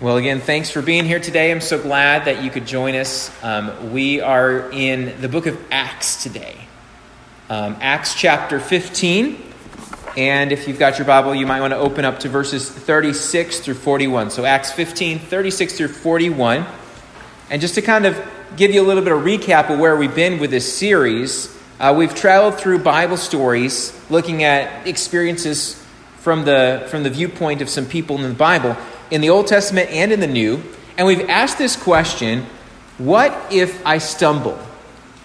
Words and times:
Well, 0.00 0.18
again, 0.18 0.40
thanks 0.40 0.70
for 0.70 0.82
being 0.82 1.04
here 1.04 1.18
today. 1.18 1.50
I'm 1.50 1.60
so 1.60 1.82
glad 1.82 2.26
that 2.26 2.44
you 2.44 2.50
could 2.50 2.64
join 2.64 2.94
us. 2.94 3.32
Um, 3.42 3.92
we 3.92 4.20
are 4.20 4.70
in 4.70 5.20
the 5.20 5.28
book 5.28 5.46
of 5.46 5.60
Acts 5.72 6.22
today, 6.22 6.56
um, 7.50 7.76
Acts 7.80 8.14
chapter 8.14 8.60
15. 8.60 9.36
And 10.16 10.52
if 10.52 10.68
you've 10.68 10.78
got 10.78 10.98
your 10.98 11.08
Bible, 11.08 11.34
you 11.34 11.44
might 11.44 11.60
want 11.60 11.72
to 11.72 11.76
open 11.76 12.04
up 12.04 12.20
to 12.20 12.28
verses 12.28 12.70
36 12.70 13.58
through 13.58 13.74
41. 13.74 14.30
So, 14.30 14.44
Acts 14.44 14.70
15, 14.70 15.18
36 15.18 15.76
through 15.76 15.88
41. 15.88 16.64
And 17.50 17.60
just 17.60 17.74
to 17.74 17.82
kind 17.82 18.06
of 18.06 18.16
give 18.56 18.70
you 18.70 18.80
a 18.80 18.86
little 18.86 19.02
bit 19.02 19.12
of 19.12 19.22
recap 19.24 19.70
of 19.70 19.80
where 19.80 19.96
we've 19.96 20.14
been 20.14 20.38
with 20.38 20.52
this 20.52 20.72
series, 20.72 21.52
uh, 21.80 21.92
we've 21.98 22.14
traveled 22.14 22.60
through 22.60 22.78
Bible 22.78 23.16
stories 23.16 23.92
looking 24.08 24.44
at 24.44 24.86
experiences 24.86 25.84
from 26.18 26.44
the, 26.44 26.86
from 26.90 27.02
the 27.02 27.10
viewpoint 27.10 27.60
of 27.60 27.68
some 27.68 27.86
people 27.86 28.16
in 28.16 28.22
the 28.22 28.34
Bible, 28.34 28.76
in 29.10 29.20
the 29.20 29.30
Old 29.30 29.46
Testament 29.46 29.90
and 29.90 30.12
in 30.12 30.20
the 30.20 30.26
New. 30.26 30.62
And 30.96 31.06
we've 31.06 31.28
asked 31.28 31.58
this 31.58 31.76
question 31.76 32.46
what 32.98 33.52
if 33.52 33.84
I 33.84 33.98
stumble? 33.98 34.58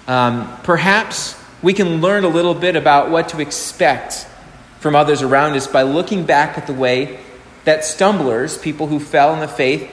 Um, 0.07 0.51
perhaps 0.63 1.39
we 1.61 1.73
can 1.73 2.01
learn 2.01 2.23
a 2.23 2.27
little 2.27 2.55
bit 2.55 2.75
about 2.75 3.11
what 3.11 3.29
to 3.29 3.41
expect 3.41 4.25
from 4.79 4.95
others 4.95 5.21
around 5.21 5.55
us 5.55 5.67
by 5.67 5.83
looking 5.83 6.25
back 6.25 6.57
at 6.57 6.65
the 6.65 6.73
way 6.73 7.19
that 7.65 7.85
stumblers, 7.85 8.57
people 8.57 8.87
who 8.87 8.99
fell 8.99 9.35
in 9.35 9.39
the 9.39 9.47
faith, 9.47 9.87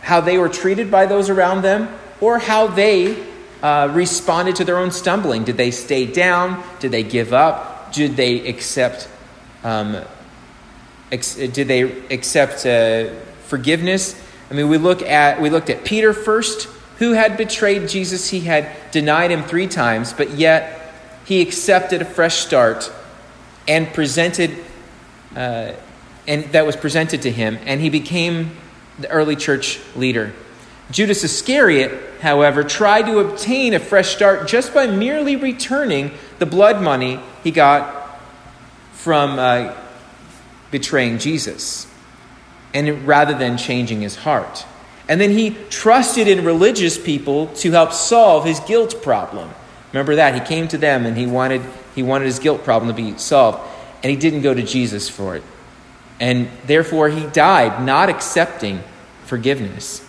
how 0.00 0.20
they 0.20 0.36
were 0.38 0.48
treated 0.48 0.90
by 0.90 1.06
those 1.06 1.30
around 1.30 1.62
them, 1.62 1.88
or 2.20 2.38
how 2.38 2.66
they 2.66 3.24
uh, 3.62 3.88
responded 3.92 4.56
to 4.56 4.64
their 4.64 4.78
own 4.78 4.90
stumbling. 4.90 5.44
Did 5.44 5.56
they 5.56 5.70
stay 5.70 6.06
down? 6.06 6.62
Did 6.80 6.90
they 6.90 7.04
give 7.04 7.32
up? 7.32 7.92
Did 7.92 8.16
they 8.16 8.48
accept? 8.48 9.08
Um, 9.62 10.02
did 11.10 11.68
they 11.68 11.82
accept 12.10 12.66
uh, 12.66 13.12
forgiveness? 13.46 14.20
I 14.50 14.54
mean, 14.54 14.68
we 14.68 14.78
look 14.78 15.02
at 15.02 15.40
we 15.40 15.50
looked 15.50 15.70
at 15.70 15.84
Peter 15.84 16.12
first, 16.12 16.68
who 16.98 17.12
had 17.12 17.36
betrayed 17.36 17.88
Jesus. 17.88 18.30
He 18.30 18.40
had 18.40 18.74
denied 18.90 19.30
him 19.30 19.42
three 19.42 19.66
times, 19.66 20.12
but 20.12 20.30
yet 20.32 20.94
he 21.24 21.40
accepted 21.42 22.02
a 22.02 22.04
fresh 22.04 22.36
start 22.36 22.90
and 23.66 23.92
presented, 23.92 24.56
uh, 25.36 25.72
and 26.26 26.44
that 26.52 26.64
was 26.64 26.76
presented 26.76 27.22
to 27.22 27.30
him, 27.30 27.58
and 27.66 27.80
he 27.80 27.90
became 27.90 28.56
the 28.98 29.08
early 29.10 29.36
church 29.36 29.80
leader. 29.94 30.32
Judas 30.90 31.22
Iscariot, 31.22 32.20
however, 32.22 32.64
tried 32.64 33.02
to 33.06 33.18
obtain 33.18 33.74
a 33.74 33.78
fresh 33.78 34.14
start 34.14 34.48
just 34.48 34.72
by 34.72 34.86
merely 34.86 35.36
returning 35.36 36.12
the 36.38 36.46
blood 36.46 36.82
money 36.82 37.20
he 37.44 37.50
got 37.50 38.18
from 38.94 39.38
uh, 39.38 39.74
betraying 40.70 41.18
Jesus, 41.18 41.86
and 42.74 43.06
rather 43.06 43.34
than 43.34 43.56
changing 43.56 44.00
his 44.00 44.16
heart. 44.16 44.66
And 45.08 45.20
then 45.20 45.30
he 45.30 45.56
trusted 45.70 46.28
in 46.28 46.44
religious 46.44 46.98
people 46.98 47.46
to 47.56 47.70
help 47.70 47.92
solve 47.92 48.44
his 48.44 48.60
guilt 48.60 49.02
problem. 49.02 49.50
Remember 49.92 50.16
that 50.16 50.34
he 50.34 50.40
came 50.40 50.68
to 50.68 50.78
them 50.78 51.06
and 51.06 51.16
he 51.16 51.26
wanted 51.26 51.62
he 51.94 52.02
wanted 52.02 52.26
his 52.26 52.38
guilt 52.38 52.62
problem 52.62 52.94
to 52.94 52.94
be 52.94 53.18
solved, 53.18 53.58
and 54.02 54.10
he 54.10 54.16
didn't 54.16 54.42
go 54.42 54.54
to 54.54 54.62
Jesus 54.62 55.08
for 55.08 55.34
it. 55.34 55.42
And 56.20 56.48
therefore 56.66 57.08
he 57.08 57.26
died 57.26 57.84
not 57.84 58.08
accepting 58.08 58.82
forgiveness. 59.24 60.04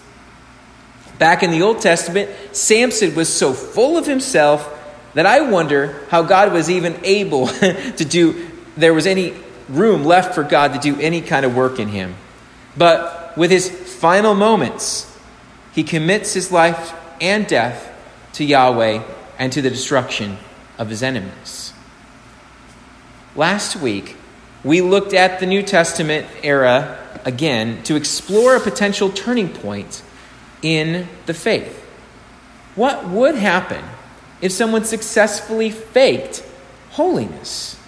Back 1.18 1.44
in 1.44 1.52
the 1.52 1.62
Old 1.62 1.82
Testament, 1.82 2.30
Samson 2.52 3.16
was 3.16 3.32
so 3.32 3.54
full 3.54 3.98
of 3.98 4.06
himself 4.06 4.76
that 5.16 5.26
I 5.26 5.42
wonder 5.42 6.00
how 6.10 6.24
God 6.24 6.54
was 6.54 6.70
even 6.70 6.98
able 7.04 7.48
to 7.48 8.06
do, 8.06 8.48
there 8.78 8.94
was 8.94 9.06
any 9.06 9.34
room 9.70 10.04
left 10.04 10.36
for 10.36 10.44
God 10.44 10.74
to 10.74 10.80
do 10.80 11.00
any 11.00 11.22
kind 11.22 11.46
of 11.46 11.56
work 11.56 11.80
in 11.80 11.88
him. 11.90 12.16
But 12.76 13.38
with 13.38 13.52
his 13.52 13.70
final 13.70 14.34
moments, 14.34 15.06
he 15.74 15.84
commits 15.84 16.34
his 16.34 16.52
life 16.52 16.94
and 17.22 17.48
death 17.48 17.90
to 18.34 18.44
Yahweh 18.44 19.04
and 19.38 19.54
to 19.54 19.62
the 19.62 19.70
destruction 19.70 20.38
of 20.78 20.90
his 20.90 21.04
enemies. 21.04 21.74
Last 23.36 23.76
week, 23.76 24.18
we 24.64 24.82
looked 24.82 25.14
at 25.14 25.40
the 25.40 25.46
New 25.46 25.64
Testament 25.64 26.28
era 26.44 26.98
again 27.26 27.82
to 27.84 27.96
explore 27.96 28.56
a 28.56 28.60
potential 28.60 29.10
turning 29.10 29.50
point 29.50 30.02
in 30.62 31.08
the 31.26 31.34
faith. 31.34 31.80
What 32.76 33.08
would 33.08 33.36
happen 33.36 33.84
if 34.42 34.52
someone 34.52 34.84
successfully 34.84 35.70
faked 35.70 36.44
holiness? 36.92 37.79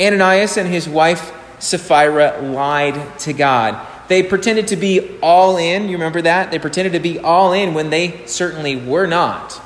Ananias 0.00 0.56
and 0.56 0.68
his 0.68 0.88
wife 0.88 1.32
Sapphira 1.60 2.40
lied 2.40 3.18
to 3.20 3.32
God. 3.32 3.86
They 4.08 4.22
pretended 4.22 4.68
to 4.68 4.76
be 4.76 5.18
all 5.22 5.56
in. 5.56 5.88
You 5.88 5.92
remember 5.92 6.22
that? 6.22 6.50
They 6.50 6.58
pretended 6.58 6.94
to 6.94 7.00
be 7.00 7.18
all 7.18 7.52
in 7.52 7.74
when 7.74 7.90
they 7.90 8.26
certainly 8.26 8.74
were 8.74 9.06
not. 9.06 9.60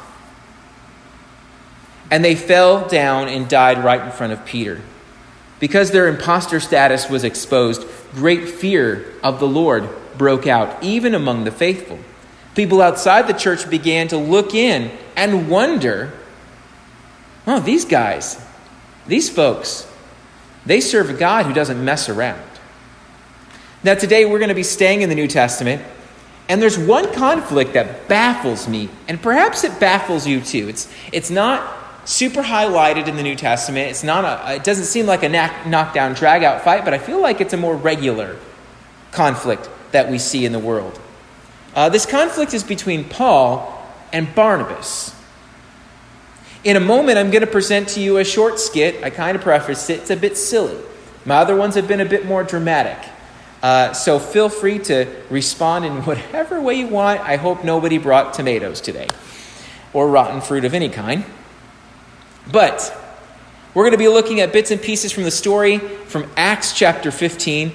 And 2.11 2.25
they 2.25 2.35
fell 2.35 2.87
down 2.87 3.29
and 3.29 3.49
died 3.49 3.83
right 3.83 4.03
in 4.03 4.13
front 4.13 4.33
of 4.33 4.45
Peter. 4.45 4.83
Because 5.61 5.93
their 5.93 6.09
impostor 6.09 6.61
status 6.61 7.09
was 7.09 7.25
exposed, 7.25 7.87
great 8.13 8.49
fear 8.49 9.07
of 9.23 9.41
the 9.41 9.49
Lord 9.49 9.89
broke 10.19 10.47
out, 10.47 10.83
even 10.83 11.15
among 11.15 11.45
the 11.45 11.51
faithful. 11.51 11.99
People 12.55 12.83
outside 12.83 13.27
the 13.27 13.33
church 13.33 13.71
began 13.71 14.09
to 14.09 14.19
look 14.19 14.55
in 14.55 14.91
and 15.17 15.49
wonder 15.49 16.13
oh, 17.47 17.61
these 17.61 17.85
guys, 17.85 18.45
these 19.07 19.29
folks, 19.29 19.91
they 20.67 20.81
serve 20.81 21.11
a 21.11 21.15
God 21.15 21.47
who 21.47 21.53
doesn't 21.53 21.85
mess 21.85 22.09
around. 22.09 22.43
Now, 23.83 23.95
today 23.95 24.25
we're 24.25 24.39
going 24.39 24.49
to 24.49 24.55
be 24.55 24.63
staying 24.63 25.03
in 25.03 25.09
the 25.09 25.15
New 25.15 25.29
Testament, 25.29 25.83
and 26.49 26.61
there's 26.61 26.79
one 26.79 27.13
conflict 27.13 27.75
that 27.75 28.09
baffles 28.09 28.67
me, 28.67 28.89
and 29.09 29.21
perhaps 29.21 29.65
it 29.65 29.79
baffles 29.79 30.27
you 30.27 30.41
too. 30.41 30.69
It's, 30.69 30.93
it's 31.13 31.31
not 31.31 32.09
super 32.09 32.43
highlighted 32.43 33.09
in 33.09 33.17
the 33.17 33.23
New 33.23 33.37
Testament. 33.37 33.91
It's 33.91 34.05
not 34.05 34.25
a, 34.25 34.55
it 34.55 34.65
doesn't 34.65 34.87
seem 34.87 35.07
like 35.07 35.23
a 35.23 35.29
knock, 35.29 35.67
knockdown, 35.67 36.15
drag 36.15 36.43
out 36.43 36.63
fight, 36.63 36.85
but 36.85 36.95
I 36.95 36.99
feel 36.99 37.21
like 37.21 37.41
it's 37.41 37.53
a 37.53 37.59
more 37.59 37.77
regular 37.77 38.37
conflict 39.13 39.69
that 39.93 40.11
we 40.11 40.19
see 40.19 40.45
in 40.45 40.53
the 40.53 40.59
world. 40.59 40.99
Uh, 41.75 41.89
this 41.89 42.07
conflict 42.07 42.55
is 42.55 42.63
between 42.63 43.05
Paul 43.05 43.71
and 44.13 44.33
Barnabas. 44.35 45.15
In 46.65 46.77
a 46.77 46.81
moment, 46.81 47.19
I'm 47.19 47.31
going 47.31 47.43
to 47.43 47.47
present 47.47 47.91
to 47.91 48.01
you 48.01 48.17
a 48.17 48.25
short 48.25 48.59
skit. 48.59 49.05
I 49.05 49.11
kind 49.11 49.37
of 49.37 49.43
prefaced 49.43 49.91
it, 49.91 50.01
it's 50.01 50.11
a 50.11 50.17
bit 50.17 50.39
silly. 50.39 50.77
My 51.27 51.37
other 51.37 51.55
ones 51.55 51.75
have 51.75 51.87
been 51.87 52.01
a 52.01 52.07
bit 52.07 52.25
more 52.25 52.43
dramatic. 52.43 52.99
Uh, 53.63 53.93
so 53.93 54.19
feel 54.19 54.49
free 54.49 54.79
to 54.79 55.07
respond 55.31 55.85
in 55.85 56.03
whatever 56.05 56.61
way 56.61 56.75
you 56.77 56.89
want. 56.89 57.21
I 57.21 57.37
hope 57.37 57.65
nobody 57.65 57.99
brought 57.99 58.35
tomatoes 58.35 58.81
today 58.81 59.09
or 59.93 60.09
rotten 60.09 60.41
fruit 60.41 60.65
of 60.65 60.75
any 60.75 60.89
kind. 60.89 61.25
But 62.51 62.95
we're 63.75 63.85
going 63.85 63.93
to 63.93 63.99
be 63.99 64.09
looking 64.09 64.41
at 64.41 64.53
bits 64.53 64.71
and 64.71 64.81
pieces 64.81 65.13
from 65.13 65.25
the 65.25 65.31
story 65.31 65.79
from 65.79 66.31
Acts 66.37 66.73
chapter 66.73 67.11
15. 67.11 67.73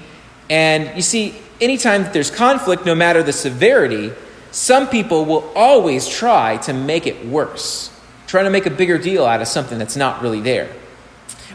And 0.48 0.96
you 0.96 1.02
see, 1.02 1.36
anytime 1.60 2.02
that 2.02 2.12
there's 2.12 2.30
conflict, 2.30 2.86
no 2.86 2.94
matter 2.94 3.22
the 3.22 3.32
severity, 3.32 4.12
some 4.50 4.88
people 4.88 5.24
will 5.24 5.50
always 5.54 6.08
try 6.08 6.56
to 6.58 6.72
make 6.72 7.06
it 7.06 7.24
worse, 7.26 7.90
trying 8.30 8.44
to 8.44 8.50
make 8.50 8.64
a 8.64 8.70
bigger 8.70 8.96
deal 8.96 9.26
out 9.26 9.42
of 9.42 9.48
something 9.48 9.76
that's 9.76 9.96
not 9.96 10.22
really 10.22 10.40
there. 10.40 10.72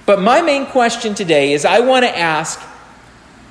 But 0.06 0.22
my 0.22 0.42
main 0.42 0.66
question 0.66 1.16
today 1.16 1.54
is 1.54 1.64
I 1.64 1.80
want 1.80 2.04
to 2.04 2.18
ask 2.18 2.62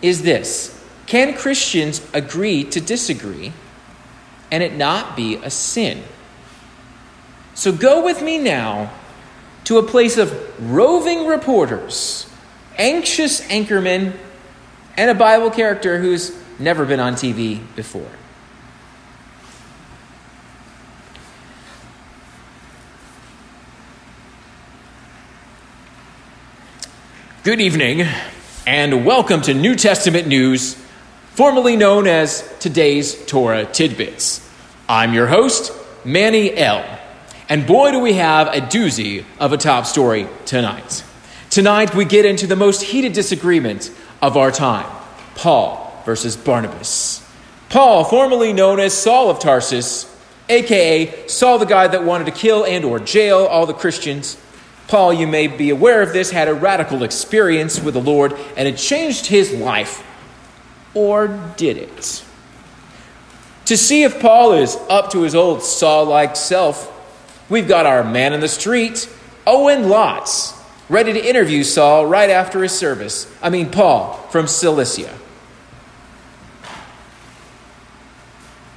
is 0.02 0.20
this 0.20 0.78
Can 1.06 1.34
Christians 1.34 2.06
agree 2.12 2.64
to 2.64 2.82
disagree 2.82 3.54
and 4.50 4.62
it 4.62 4.74
not 4.74 5.16
be 5.16 5.36
a 5.36 5.48
sin? 5.48 6.02
So 7.54 7.72
go 7.72 8.04
with 8.04 8.20
me 8.20 8.36
now 8.36 8.92
to 9.64 9.78
a 9.78 9.82
place 9.82 10.18
of 10.18 10.30
roving 10.70 11.26
reporters, 11.26 12.28
anxious 12.76 13.40
anchormen, 13.48 14.14
and 14.98 15.10
a 15.10 15.14
Bible 15.14 15.50
character 15.50 15.98
who's 15.98 16.36
never 16.58 16.84
been 16.84 17.00
on 17.00 17.14
TV 17.14 17.62
before. 17.74 18.10
Good 27.44 27.60
evening, 27.60 28.06
and 28.66 29.04
welcome 29.04 29.42
to 29.42 29.52
New 29.52 29.74
Testament 29.74 30.26
News, 30.26 30.82
formerly 31.32 31.76
known 31.76 32.06
as 32.06 32.42
today's 32.58 33.22
Torah 33.26 33.66
Tidbits. 33.66 34.50
I'm 34.88 35.12
your 35.12 35.26
host, 35.26 35.70
Manny 36.06 36.56
L. 36.56 36.82
And 37.50 37.66
boy, 37.66 37.90
do 37.90 37.98
we 37.98 38.14
have 38.14 38.46
a 38.46 38.62
doozy 38.62 39.26
of 39.38 39.52
a 39.52 39.58
top 39.58 39.84
story 39.84 40.26
tonight. 40.46 41.04
Tonight, 41.50 41.94
we 41.94 42.06
get 42.06 42.24
into 42.24 42.46
the 42.46 42.56
most 42.56 42.80
heated 42.80 43.12
disagreement 43.12 43.92
of 44.22 44.38
our 44.38 44.50
time 44.50 44.90
Paul 45.34 46.02
versus 46.06 46.38
Barnabas. 46.38 47.22
Paul, 47.68 48.04
formerly 48.04 48.54
known 48.54 48.80
as 48.80 48.94
Saul 48.94 49.28
of 49.28 49.38
Tarsus, 49.38 50.10
aka 50.48 51.28
Saul 51.28 51.58
the 51.58 51.66
guy 51.66 51.88
that 51.88 52.04
wanted 52.04 52.24
to 52.24 52.32
kill 52.32 52.64
and 52.64 52.86
or 52.86 52.98
jail 52.98 53.44
all 53.44 53.66
the 53.66 53.74
Christians. 53.74 54.38
Paul, 54.88 55.12
you 55.12 55.26
may 55.26 55.46
be 55.46 55.70
aware 55.70 56.02
of 56.02 56.12
this, 56.12 56.30
had 56.30 56.48
a 56.48 56.54
radical 56.54 57.02
experience 57.02 57.80
with 57.80 57.94
the 57.94 58.00
Lord 58.00 58.34
and 58.56 58.68
it 58.68 58.76
changed 58.76 59.26
his 59.26 59.52
life. 59.52 60.04
Or 60.94 61.28
did 61.56 61.76
it? 61.76 62.24
To 63.66 63.76
see 63.76 64.02
if 64.02 64.20
Paul 64.20 64.52
is 64.52 64.76
up 64.90 65.10
to 65.12 65.22
his 65.22 65.34
old 65.34 65.62
Saul 65.62 66.04
like 66.04 66.36
self, 66.36 66.90
we've 67.48 67.66
got 67.66 67.86
our 67.86 68.04
man 68.04 68.32
in 68.34 68.40
the 68.40 68.48
street, 68.48 69.08
Owen 69.46 69.88
Lots, 69.88 70.52
ready 70.88 71.14
to 71.14 71.28
interview 71.28 71.64
Saul 71.64 72.06
right 72.06 72.28
after 72.28 72.62
his 72.62 72.72
service. 72.72 73.32
I 73.42 73.48
mean, 73.48 73.70
Paul 73.70 74.14
from 74.30 74.46
Cilicia. 74.46 75.18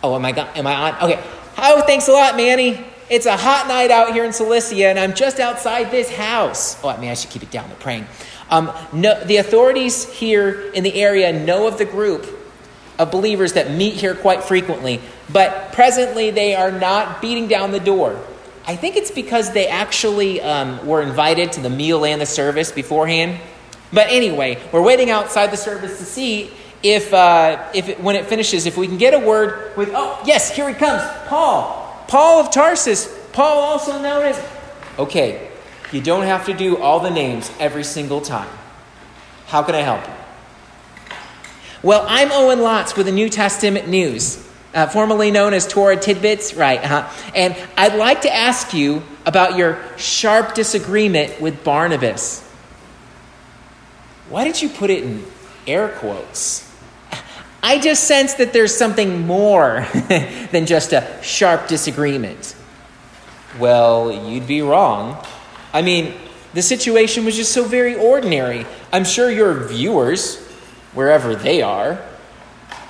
Oh, 0.01 0.15
am 0.15 0.23
I, 0.23 0.31
am 0.31 0.67
I 0.67 0.75
on? 0.75 1.11
Okay. 1.11 1.23
Oh, 1.57 1.81
thanks 1.81 2.07
a 2.07 2.11
lot, 2.11 2.37
Manny. 2.37 2.85
It's 3.09 3.25
a 3.25 3.37
hot 3.37 3.69
night 3.69 3.89
out 3.89 4.11
here 4.11 4.25
in 4.25 4.33
Cilicia, 4.33 4.87
and 4.87 4.99
I'm 4.99 5.13
just 5.13 5.39
outside 5.39 5.91
this 5.91 6.13
house. 6.13 6.83
Oh, 6.83 6.89
I 6.89 6.99
mean, 6.99 7.09
I 7.09 7.13
should 7.13 7.29
keep 7.29 7.41
it 7.41 7.49
down. 7.49 7.69
The 7.69 7.75
praying. 7.75 8.05
Um, 8.49 8.71
no, 8.91 9.23
the 9.23 9.37
authorities 9.37 10.11
here 10.11 10.71
in 10.71 10.83
the 10.83 10.93
area 10.93 11.31
know 11.31 11.67
of 11.67 11.77
the 11.77 11.85
group 11.85 12.27
of 12.99 13.09
believers 13.09 13.53
that 13.53 13.71
meet 13.71 13.93
here 13.93 14.13
quite 14.13 14.43
frequently, 14.43 14.99
but 15.31 15.71
presently 15.71 16.31
they 16.31 16.55
are 16.55 16.71
not 16.71 17.21
beating 17.21 17.47
down 17.47 17.71
the 17.71 17.79
door. 17.79 18.21
I 18.65 18.75
think 18.75 18.97
it's 18.97 19.11
because 19.11 19.53
they 19.53 19.67
actually 19.67 20.41
um, 20.41 20.85
were 20.85 21.01
invited 21.01 21.53
to 21.53 21.61
the 21.61 21.69
meal 21.69 22.03
and 22.03 22.19
the 22.19 22.25
service 22.25 22.73
beforehand. 22.73 23.39
But 23.93 24.07
anyway, 24.09 24.61
we're 24.73 24.81
waiting 24.81 25.09
outside 25.11 25.51
the 25.51 25.57
service 25.57 25.97
to 25.99 26.05
see 26.05 26.51
if, 26.83 27.13
uh, 27.13 27.69
if 27.73 27.87
it, 27.87 28.01
when 28.01 28.17
it 28.17 28.25
finishes, 28.25 28.65
if 28.65 28.75
we 28.75 28.87
can 28.87 28.97
get 28.97 29.13
a 29.13 29.19
word 29.19 29.77
with, 29.77 29.91
oh, 29.93 30.21
yes, 30.25 30.53
here 30.53 30.67
he 30.67 30.75
comes, 30.75 31.01
Paul. 31.27 31.86
Paul 32.07 32.41
of 32.41 32.51
Tarsus. 32.51 33.13
Paul, 33.33 33.59
also 33.59 34.01
known 34.01 34.25
as. 34.25 34.43
Okay, 34.97 35.49
you 35.91 36.01
don't 36.01 36.23
have 36.23 36.45
to 36.47 36.53
do 36.53 36.77
all 36.77 36.99
the 36.99 37.11
names 37.11 37.51
every 37.59 37.83
single 37.83 38.21
time. 38.21 38.49
How 39.47 39.63
can 39.63 39.75
I 39.75 39.81
help 39.81 40.05
you? 40.07 40.13
Well, 41.83 42.05
I'm 42.07 42.31
Owen 42.31 42.61
Lots 42.61 42.95
with 42.97 43.05
the 43.05 43.11
New 43.11 43.29
Testament 43.29 43.87
News, 43.87 44.45
uh, 44.73 44.87
formerly 44.87 45.29
known 45.29 45.53
as 45.53 45.67
Torah 45.67 45.95
Tidbits, 45.95 46.55
right? 46.55 46.83
huh 46.83 47.09
And 47.35 47.55
I'd 47.77 47.95
like 47.95 48.21
to 48.21 48.33
ask 48.33 48.73
you 48.73 49.03
about 49.25 49.55
your 49.55 49.77
sharp 49.97 50.55
disagreement 50.55 51.39
with 51.39 51.63
Barnabas. 51.63 52.41
Why 54.29 54.43
did 54.43 54.61
you 54.61 54.69
put 54.69 54.89
it 54.89 55.03
in 55.03 55.23
air 55.67 55.89
quotes? 55.89 56.66
I 57.67 57.79
just 57.79 58.05
sense 58.05 58.35
that 58.35 58.53
there's 58.53 58.73
something 58.73 59.27
more 59.27 59.85
than 60.51 60.65
just 60.65 60.93
a 60.93 61.05
sharp 61.21 61.67
disagreement. 61.67 62.55
Well, 63.59 64.09
you'd 64.09 64.47
be 64.47 64.61
wrong. 64.61 65.21
I 65.73 65.81
mean, 65.81 66.13
the 66.53 66.61
situation 66.61 67.25
was 67.25 67.35
just 67.35 67.51
so 67.51 67.65
very 67.65 67.93
ordinary. 67.93 68.65
I'm 68.93 69.03
sure 69.03 69.29
your 69.29 69.67
viewers, 69.67 70.37
wherever 70.93 71.35
they 71.35 71.61
are, 71.61 72.01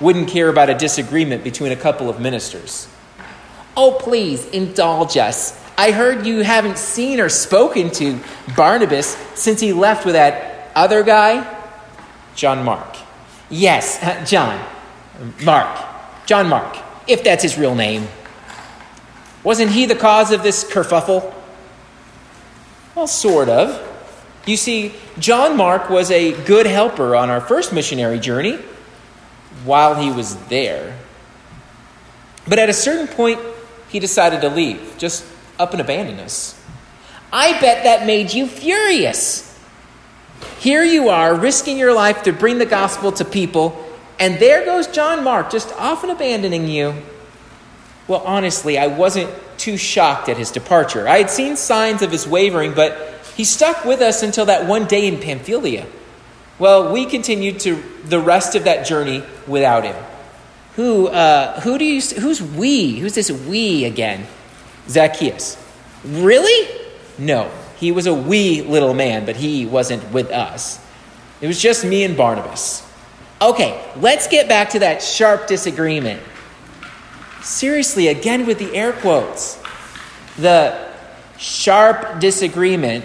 wouldn't 0.00 0.28
care 0.28 0.48
about 0.48 0.70
a 0.70 0.74
disagreement 0.76 1.42
between 1.42 1.72
a 1.72 1.76
couple 1.76 2.08
of 2.08 2.20
ministers. 2.20 2.86
Oh, 3.76 3.98
please, 4.00 4.46
indulge 4.50 5.16
us. 5.16 5.60
I 5.76 5.90
heard 5.90 6.24
you 6.24 6.44
haven't 6.44 6.78
seen 6.78 7.18
or 7.18 7.28
spoken 7.28 7.90
to 7.94 8.20
Barnabas 8.56 9.16
since 9.34 9.58
he 9.58 9.72
left 9.72 10.06
with 10.06 10.14
that 10.14 10.70
other 10.76 11.02
guy, 11.02 11.52
John 12.36 12.64
Mark. 12.64 13.07
Yes, 13.50 14.02
uh, 14.02 14.24
John. 14.24 14.64
Mark. 15.42 15.86
John 16.26 16.48
Mark, 16.48 16.76
if 17.06 17.24
that's 17.24 17.42
his 17.42 17.58
real 17.58 17.74
name. 17.74 18.06
Wasn't 19.42 19.70
he 19.70 19.86
the 19.86 19.94
cause 19.94 20.30
of 20.30 20.42
this 20.42 20.64
kerfuffle? 20.64 21.32
Well, 22.94 23.06
sort 23.06 23.48
of. 23.48 23.84
You 24.46 24.56
see, 24.56 24.94
John 25.18 25.56
Mark 25.56 25.90
was 25.90 26.10
a 26.10 26.32
good 26.44 26.66
helper 26.66 27.14
on 27.16 27.30
our 27.30 27.40
first 27.40 27.72
missionary 27.72 28.18
journey 28.18 28.58
while 29.64 29.94
he 29.94 30.10
was 30.10 30.36
there. 30.46 30.96
But 32.46 32.58
at 32.58 32.68
a 32.68 32.72
certain 32.72 33.08
point, 33.08 33.40
he 33.88 34.00
decided 34.00 34.40
to 34.42 34.48
leave, 34.48 34.94
just 34.98 35.24
up 35.58 35.72
and 35.72 35.80
abandon 35.80 36.18
us. 36.20 36.60
I 37.32 37.58
bet 37.60 37.84
that 37.84 38.06
made 38.06 38.32
you 38.32 38.46
furious. 38.46 39.47
Here 40.58 40.84
you 40.84 41.08
are, 41.08 41.34
risking 41.34 41.78
your 41.78 41.94
life 41.94 42.22
to 42.24 42.32
bring 42.32 42.58
the 42.58 42.66
gospel 42.66 43.12
to 43.12 43.24
people, 43.24 43.84
and 44.18 44.38
there 44.38 44.64
goes 44.64 44.86
John 44.86 45.22
Mark, 45.24 45.50
just 45.50 45.72
off 45.74 46.02
and 46.02 46.12
abandoning 46.12 46.66
you. 46.66 46.94
Well, 48.06 48.22
honestly, 48.24 48.78
I 48.78 48.86
wasn't 48.86 49.30
too 49.58 49.76
shocked 49.76 50.28
at 50.28 50.36
his 50.36 50.50
departure. 50.50 51.06
I 51.06 51.18
had 51.18 51.30
seen 51.30 51.56
signs 51.56 52.02
of 52.02 52.10
his 52.10 52.26
wavering, 52.26 52.74
but 52.74 53.20
he 53.36 53.44
stuck 53.44 53.84
with 53.84 54.00
us 54.00 54.22
until 54.22 54.46
that 54.46 54.66
one 54.66 54.86
day 54.86 55.06
in 55.06 55.20
Pamphylia. 55.20 55.86
Well, 56.58 56.92
we 56.92 57.06
continued 57.06 57.60
to 57.60 57.82
the 58.04 58.18
rest 58.18 58.54
of 58.54 58.64
that 58.64 58.86
journey 58.86 59.22
without 59.46 59.84
him. 59.84 59.96
Who, 60.74 61.08
uh, 61.08 61.60
who 61.60 61.78
do 61.78 61.84
you, 61.84 62.00
who's 62.00 62.42
we? 62.42 62.98
Who's 62.98 63.14
this 63.14 63.30
we 63.30 63.84
again? 63.84 64.26
Zacchaeus. 64.88 65.56
Really? 66.04 66.68
No. 67.18 67.50
He 67.78 67.92
was 67.92 68.06
a 68.06 68.14
wee 68.14 68.62
little 68.62 68.94
man, 68.94 69.24
but 69.24 69.36
he 69.36 69.66
wasn't 69.66 70.12
with 70.12 70.30
us. 70.30 70.84
It 71.40 71.46
was 71.46 71.60
just 71.60 71.84
me 71.84 72.04
and 72.04 72.16
Barnabas. 72.16 72.84
Okay, 73.40 73.80
let's 73.96 74.26
get 74.26 74.48
back 74.48 74.70
to 74.70 74.80
that 74.80 75.00
sharp 75.00 75.46
disagreement. 75.46 76.20
Seriously, 77.40 78.08
again 78.08 78.46
with 78.46 78.58
the 78.58 78.74
air 78.74 78.92
quotes. 78.92 79.62
The 80.38 80.88
sharp 81.38 82.18
disagreement 82.18 83.04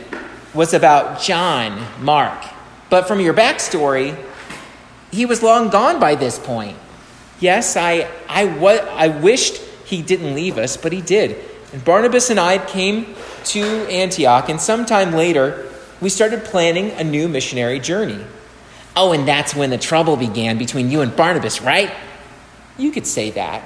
was 0.54 0.74
about 0.74 1.22
John 1.22 1.86
Mark. 2.04 2.44
But 2.90 3.08
from 3.08 3.20
your 3.20 3.34
backstory, 3.34 4.18
he 5.12 5.26
was 5.26 5.44
long 5.44 5.70
gone 5.70 6.00
by 6.00 6.16
this 6.16 6.40
point. 6.40 6.78
Yes, 7.40 7.78
I, 7.78 8.08
I, 8.28 8.48
I 8.48 9.08
wished 9.10 9.58
he 9.86 10.02
didn't 10.02 10.34
leave 10.34 10.58
us, 10.58 10.78
but 10.78 10.92
he 10.92 11.02
did. 11.02 11.38
And 11.72 11.84
Barnabas 11.86 12.30
and 12.30 12.40
I 12.40 12.58
came 12.58 13.16
to 13.46 13.64
Antioch, 13.90 14.50
and 14.50 14.60
sometime 14.60 15.14
later, 15.14 15.68
we 16.02 16.10
started 16.10 16.44
planning 16.44 16.92
a 16.92 17.04
new 17.04 17.28
missionary 17.28 17.80
journey. 17.80 18.24
Oh, 18.96 19.12
and 19.14 19.28
that's 19.28 19.56
when 19.56 19.70
the 19.70 19.78
trouble 19.78 20.18
began 20.18 20.58
between 20.58 20.92
you 20.92 21.02
and 21.02 21.16
Barnabas, 21.16 21.62
right? 21.62 21.92
You 22.78 22.92
could 22.92 23.08
say 23.08 23.32
that. 23.32 23.64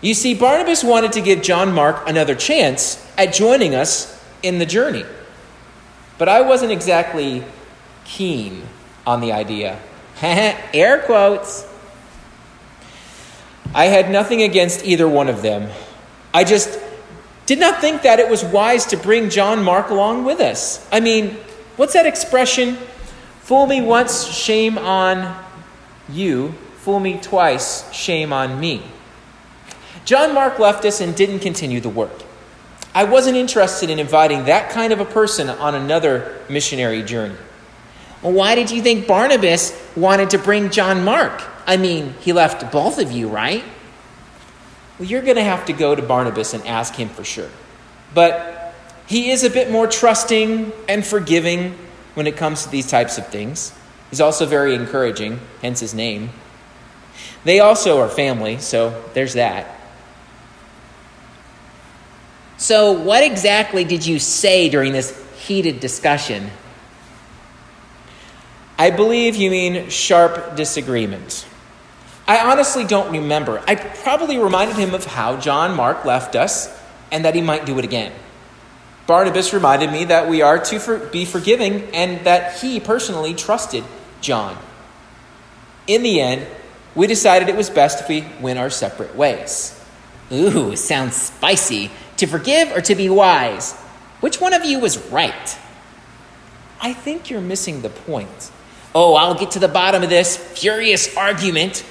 You 0.00 0.14
see, 0.14 0.34
Barnabas 0.34 0.84
wanted 0.84 1.12
to 1.12 1.20
give 1.20 1.42
John 1.42 1.72
Mark 1.72 2.08
another 2.08 2.34
chance 2.34 3.04
at 3.16 3.32
joining 3.32 3.74
us 3.74 4.14
in 4.42 4.58
the 4.58 4.66
journey. 4.66 5.04
But 6.18 6.28
I 6.28 6.42
wasn't 6.42 6.72
exactly 6.72 7.44
keen 8.04 8.62
on 9.06 9.20
the 9.20 9.32
idea. 9.32 9.80
Air 10.22 11.02
quotes. 11.02 11.66
I 13.74 13.86
had 13.86 14.10
nothing 14.10 14.42
against 14.42 14.84
either 14.84 15.08
one 15.08 15.28
of 15.28 15.42
them. 15.42 15.70
I 16.32 16.44
just 16.44 16.78
did 17.48 17.58
not 17.58 17.80
think 17.80 18.02
that 18.02 18.20
it 18.20 18.28
was 18.28 18.44
wise 18.44 18.84
to 18.84 18.96
bring 18.98 19.30
John 19.30 19.64
Mark 19.64 19.88
along 19.88 20.26
with 20.26 20.38
us. 20.38 20.86
I 20.92 21.00
mean, 21.00 21.30
what's 21.76 21.94
that 21.94 22.04
expression? 22.04 22.76
Fool 23.40 23.66
me 23.66 23.80
once, 23.80 24.26
shame 24.26 24.76
on 24.76 25.34
you. 26.10 26.52
Fool 26.80 27.00
me 27.00 27.18
twice, 27.18 27.90
shame 27.90 28.34
on 28.34 28.60
me. 28.60 28.82
John 30.04 30.34
Mark 30.34 30.58
left 30.58 30.84
us 30.84 31.00
and 31.00 31.16
didn't 31.16 31.38
continue 31.38 31.80
the 31.80 31.88
work. 31.88 32.22
I 32.94 33.04
wasn't 33.04 33.38
interested 33.38 33.88
in 33.88 33.98
inviting 33.98 34.44
that 34.44 34.68
kind 34.68 34.92
of 34.92 35.00
a 35.00 35.06
person 35.06 35.48
on 35.48 35.74
another 35.74 36.36
missionary 36.50 37.02
journey. 37.02 37.36
Well, 38.20 38.34
why 38.34 38.56
did 38.56 38.70
you 38.70 38.82
think 38.82 39.06
Barnabas 39.06 39.72
wanted 39.96 40.28
to 40.30 40.38
bring 40.38 40.68
John 40.68 41.02
Mark? 41.02 41.42
I 41.66 41.78
mean, 41.78 42.12
he 42.20 42.34
left 42.34 42.70
both 42.70 42.98
of 42.98 43.10
you, 43.10 43.28
right? 43.28 43.64
Well, 44.98 45.08
you're 45.08 45.22
going 45.22 45.36
to 45.36 45.44
have 45.44 45.66
to 45.66 45.72
go 45.72 45.94
to 45.94 46.02
Barnabas 46.02 46.54
and 46.54 46.66
ask 46.66 46.94
him 46.94 47.08
for 47.08 47.24
sure. 47.24 47.50
But 48.14 48.74
he 49.06 49.30
is 49.30 49.44
a 49.44 49.50
bit 49.50 49.70
more 49.70 49.86
trusting 49.86 50.72
and 50.88 51.06
forgiving 51.06 51.76
when 52.14 52.26
it 52.26 52.36
comes 52.36 52.64
to 52.64 52.70
these 52.70 52.88
types 52.88 53.16
of 53.16 53.26
things. 53.28 53.72
He's 54.10 54.20
also 54.20 54.46
very 54.46 54.74
encouraging, 54.74 55.40
hence 55.62 55.80
his 55.80 55.94
name. 55.94 56.30
They 57.44 57.60
also 57.60 58.00
are 58.00 58.08
family, 58.08 58.58
so 58.58 59.04
there's 59.14 59.34
that. 59.34 59.74
So, 62.56 62.92
what 62.92 63.22
exactly 63.22 63.84
did 63.84 64.04
you 64.04 64.18
say 64.18 64.68
during 64.68 64.92
this 64.92 65.16
heated 65.38 65.78
discussion? 65.78 66.50
I 68.76 68.90
believe 68.90 69.36
you 69.36 69.50
mean 69.50 69.88
sharp 69.90 70.56
disagreement. 70.56 71.46
I 72.28 72.50
honestly 72.50 72.84
don't 72.84 73.10
remember. 73.10 73.62
I 73.66 73.74
probably 73.74 74.38
reminded 74.38 74.76
him 74.76 74.94
of 74.94 75.06
how 75.06 75.38
John 75.38 75.74
Mark 75.74 76.04
left 76.04 76.36
us 76.36 76.68
and 77.10 77.24
that 77.24 77.34
he 77.34 77.40
might 77.40 77.64
do 77.64 77.78
it 77.78 77.84
again. 77.84 78.12
Barnabas 79.06 79.54
reminded 79.54 79.90
me 79.90 80.04
that 80.04 80.28
we 80.28 80.42
are 80.42 80.58
to 80.58 80.78
for, 80.78 80.98
be 80.98 81.24
forgiving 81.24 81.84
and 81.94 82.26
that 82.26 82.58
he 82.60 82.78
personally 82.78 83.32
trusted 83.32 83.82
John. 84.20 84.58
In 85.86 86.02
the 86.02 86.20
end, 86.20 86.46
we 86.94 87.06
decided 87.06 87.48
it 87.48 87.56
was 87.56 87.70
best 87.70 88.02
if 88.02 88.08
we 88.08 88.26
went 88.40 88.58
our 88.58 88.68
separate 88.68 89.16
ways. 89.16 89.74
Ooh, 90.30 90.76
sounds 90.76 91.16
spicy. 91.16 91.90
To 92.18 92.26
forgive 92.26 92.72
or 92.72 92.82
to 92.82 92.94
be 92.94 93.08
wise? 93.08 93.72
Which 94.20 94.38
one 94.38 94.52
of 94.52 94.64
you 94.64 94.80
was 94.80 94.98
right? 95.08 95.58
I 96.80 96.92
think 96.92 97.30
you're 97.30 97.40
missing 97.40 97.80
the 97.80 97.88
point. 97.88 98.50
Oh, 98.94 99.14
I'll 99.14 99.34
get 99.34 99.52
to 99.52 99.58
the 99.58 99.68
bottom 99.68 100.02
of 100.02 100.10
this 100.10 100.36
furious 100.36 101.16
argument, 101.16 101.84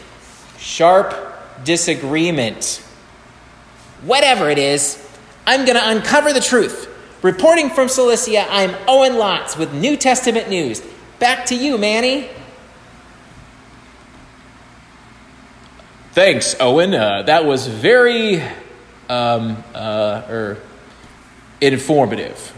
sharp 0.58 1.16
disagreement. 1.64 2.84
Whatever 4.04 4.50
it 4.50 4.58
is, 4.58 5.04
I'm 5.46 5.66
going 5.66 5.78
to 5.78 5.90
uncover 5.90 6.34
the 6.34 6.42
truth. 6.42 6.94
Reporting 7.22 7.70
from 7.70 7.90
Cilicia, 7.90 8.46
I'm 8.50 8.76
Owen 8.88 9.14
Lotz 9.14 9.58
with 9.58 9.74
New 9.74 9.98
Testament 9.98 10.50
news. 10.50 10.84
Back 11.20 11.48
to 11.48 11.56
you, 11.56 11.78
Manny. 11.78 12.30
Thanks, 16.12 16.56
Owen. 16.60 16.94
Uh, 16.94 17.24
that 17.24 17.46
was 17.46 17.68
very 17.68 18.42
um, 19.10 19.64
uh, 19.74 20.24
er, 20.30 20.58
informative. 21.62 22.54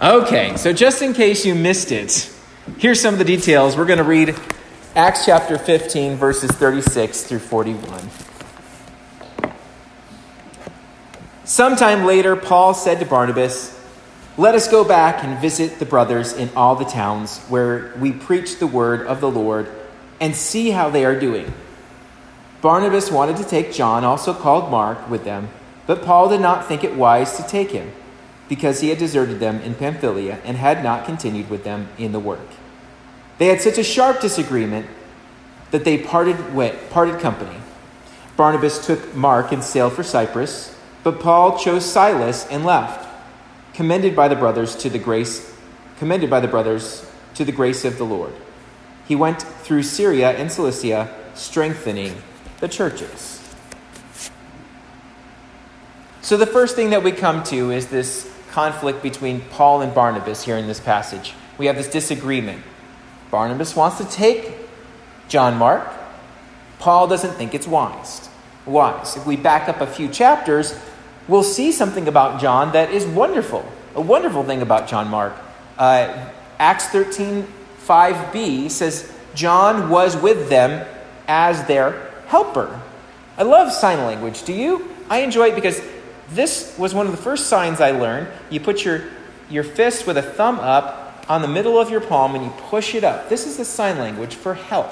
Okay, 0.00 0.56
so 0.56 0.72
just 0.72 1.02
in 1.02 1.12
case 1.12 1.44
you 1.44 1.54
missed 1.54 1.92
it, 1.92 2.32
here's 2.78 3.00
some 3.00 3.14
of 3.14 3.18
the 3.18 3.24
details. 3.24 3.76
We're 3.76 3.86
going 3.86 3.98
to 3.98 4.04
read 4.04 4.34
Acts 4.98 5.26
chapter 5.26 5.56
15, 5.58 6.16
verses 6.16 6.50
36 6.50 7.22
through 7.22 7.38
41. 7.38 8.10
Sometime 11.44 12.04
later, 12.04 12.34
Paul 12.34 12.74
said 12.74 12.98
to 12.98 13.06
Barnabas, 13.06 13.80
Let 14.36 14.56
us 14.56 14.66
go 14.66 14.82
back 14.82 15.22
and 15.22 15.38
visit 15.38 15.78
the 15.78 15.84
brothers 15.84 16.32
in 16.32 16.50
all 16.56 16.74
the 16.74 16.84
towns 16.84 17.38
where 17.44 17.94
we 18.00 18.10
preach 18.10 18.58
the 18.58 18.66
word 18.66 19.06
of 19.06 19.20
the 19.20 19.30
Lord 19.30 19.70
and 20.18 20.34
see 20.34 20.70
how 20.70 20.90
they 20.90 21.04
are 21.04 21.20
doing. 21.20 21.54
Barnabas 22.60 23.08
wanted 23.08 23.36
to 23.36 23.44
take 23.44 23.72
John, 23.72 24.02
also 24.02 24.34
called 24.34 24.68
Mark, 24.68 25.08
with 25.08 25.22
them, 25.22 25.48
but 25.86 26.02
Paul 26.02 26.28
did 26.28 26.40
not 26.40 26.66
think 26.66 26.82
it 26.82 26.96
wise 26.96 27.36
to 27.36 27.44
take 27.44 27.70
him, 27.70 27.92
because 28.48 28.80
he 28.80 28.88
had 28.88 28.98
deserted 28.98 29.38
them 29.38 29.60
in 29.60 29.76
Pamphylia 29.76 30.40
and 30.44 30.56
had 30.56 30.82
not 30.82 31.06
continued 31.06 31.50
with 31.50 31.62
them 31.62 31.88
in 31.98 32.10
the 32.10 32.18
work. 32.18 32.48
They 33.38 33.46
had 33.46 33.60
such 33.60 33.78
a 33.78 33.84
sharp 33.84 34.20
disagreement 34.20 34.86
that 35.70 35.84
they 35.84 35.98
parted, 35.98 36.54
wet, 36.54 36.90
parted 36.90 37.20
company. 37.20 37.56
Barnabas 38.36 38.84
took 38.84 39.14
Mark 39.14 39.52
and 39.52 39.62
sailed 39.62 39.92
for 39.92 40.02
Cyprus, 40.02 40.76
but 41.02 41.20
Paul 41.20 41.58
chose 41.58 41.84
Silas 41.84 42.46
and 42.48 42.64
left, 42.64 43.08
commended 43.74 44.14
by 44.14 44.28
the 44.28 44.36
brothers 44.36 44.76
to 44.76 44.90
the 44.90 44.98
grace, 44.98 45.54
commended 45.98 46.30
by 46.30 46.40
the 46.40 46.48
brothers 46.48 47.08
to 47.34 47.44
the 47.44 47.52
grace 47.52 47.84
of 47.84 47.98
the 47.98 48.04
Lord. 48.04 48.32
He 49.06 49.16
went 49.16 49.42
through 49.42 49.84
Syria 49.84 50.32
and 50.32 50.50
Cilicia, 50.52 51.14
strengthening 51.34 52.22
the 52.60 52.68
churches. 52.68 53.34
So, 56.20 56.36
the 56.36 56.46
first 56.46 56.76
thing 56.76 56.90
that 56.90 57.02
we 57.02 57.12
come 57.12 57.42
to 57.44 57.70
is 57.70 57.86
this 57.86 58.30
conflict 58.50 59.02
between 59.02 59.40
Paul 59.40 59.80
and 59.80 59.94
Barnabas 59.94 60.44
here 60.44 60.56
in 60.56 60.66
this 60.66 60.80
passage. 60.80 61.32
We 61.56 61.66
have 61.66 61.76
this 61.76 61.88
disagreement. 61.88 62.62
Barnabas 63.30 63.76
wants 63.76 63.98
to 63.98 64.04
take 64.04 64.52
John 65.28 65.56
Mark. 65.56 65.86
Paul 66.78 67.08
doesn't 67.08 67.32
think 67.32 67.54
it's 67.54 67.66
wise. 67.66 68.28
Wise. 68.66 69.16
If 69.16 69.26
we 69.26 69.36
back 69.36 69.68
up 69.68 69.80
a 69.80 69.86
few 69.86 70.08
chapters, 70.08 70.78
we'll 71.26 71.42
see 71.42 71.72
something 71.72 72.08
about 72.08 72.40
John 72.40 72.72
that 72.72 72.90
is 72.90 73.06
wonderful. 73.06 73.70
A 73.94 74.00
wonderful 74.00 74.44
thing 74.44 74.62
about 74.62 74.88
John 74.88 75.08
Mark. 75.08 75.34
Uh, 75.76 76.30
Acts 76.58 76.88
13 76.88 77.46
5b 77.86 78.70
says, 78.70 79.12
John 79.34 79.88
was 79.88 80.16
with 80.16 80.48
them 80.48 80.86
as 81.26 81.64
their 81.66 82.10
helper. 82.26 82.80
I 83.36 83.44
love 83.44 83.72
sign 83.72 83.98
language. 84.04 84.42
Do 84.44 84.52
you? 84.52 84.94
I 85.08 85.20
enjoy 85.20 85.48
it 85.48 85.54
because 85.54 85.80
this 86.30 86.76
was 86.78 86.94
one 86.94 87.06
of 87.06 87.12
the 87.12 87.22
first 87.22 87.46
signs 87.46 87.80
I 87.80 87.92
learned. 87.92 88.28
You 88.50 88.60
put 88.60 88.84
your, 88.84 89.04
your 89.48 89.64
fist 89.64 90.06
with 90.06 90.18
a 90.18 90.22
thumb 90.22 90.58
up 90.58 90.97
on 91.28 91.42
the 91.42 91.48
middle 91.48 91.78
of 91.78 91.90
your 91.90 92.00
palm 92.00 92.34
and 92.34 92.44
you 92.44 92.50
push 92.50 92.94
it 92.94 93.04
up. 93.04 93.28
This 93.28 93.46
is 93.46 93.56
the 93.56 93.64
sign 93.64 93.98
language 93.98 94.34
for 94.34 94.54
help. 94.54 94.90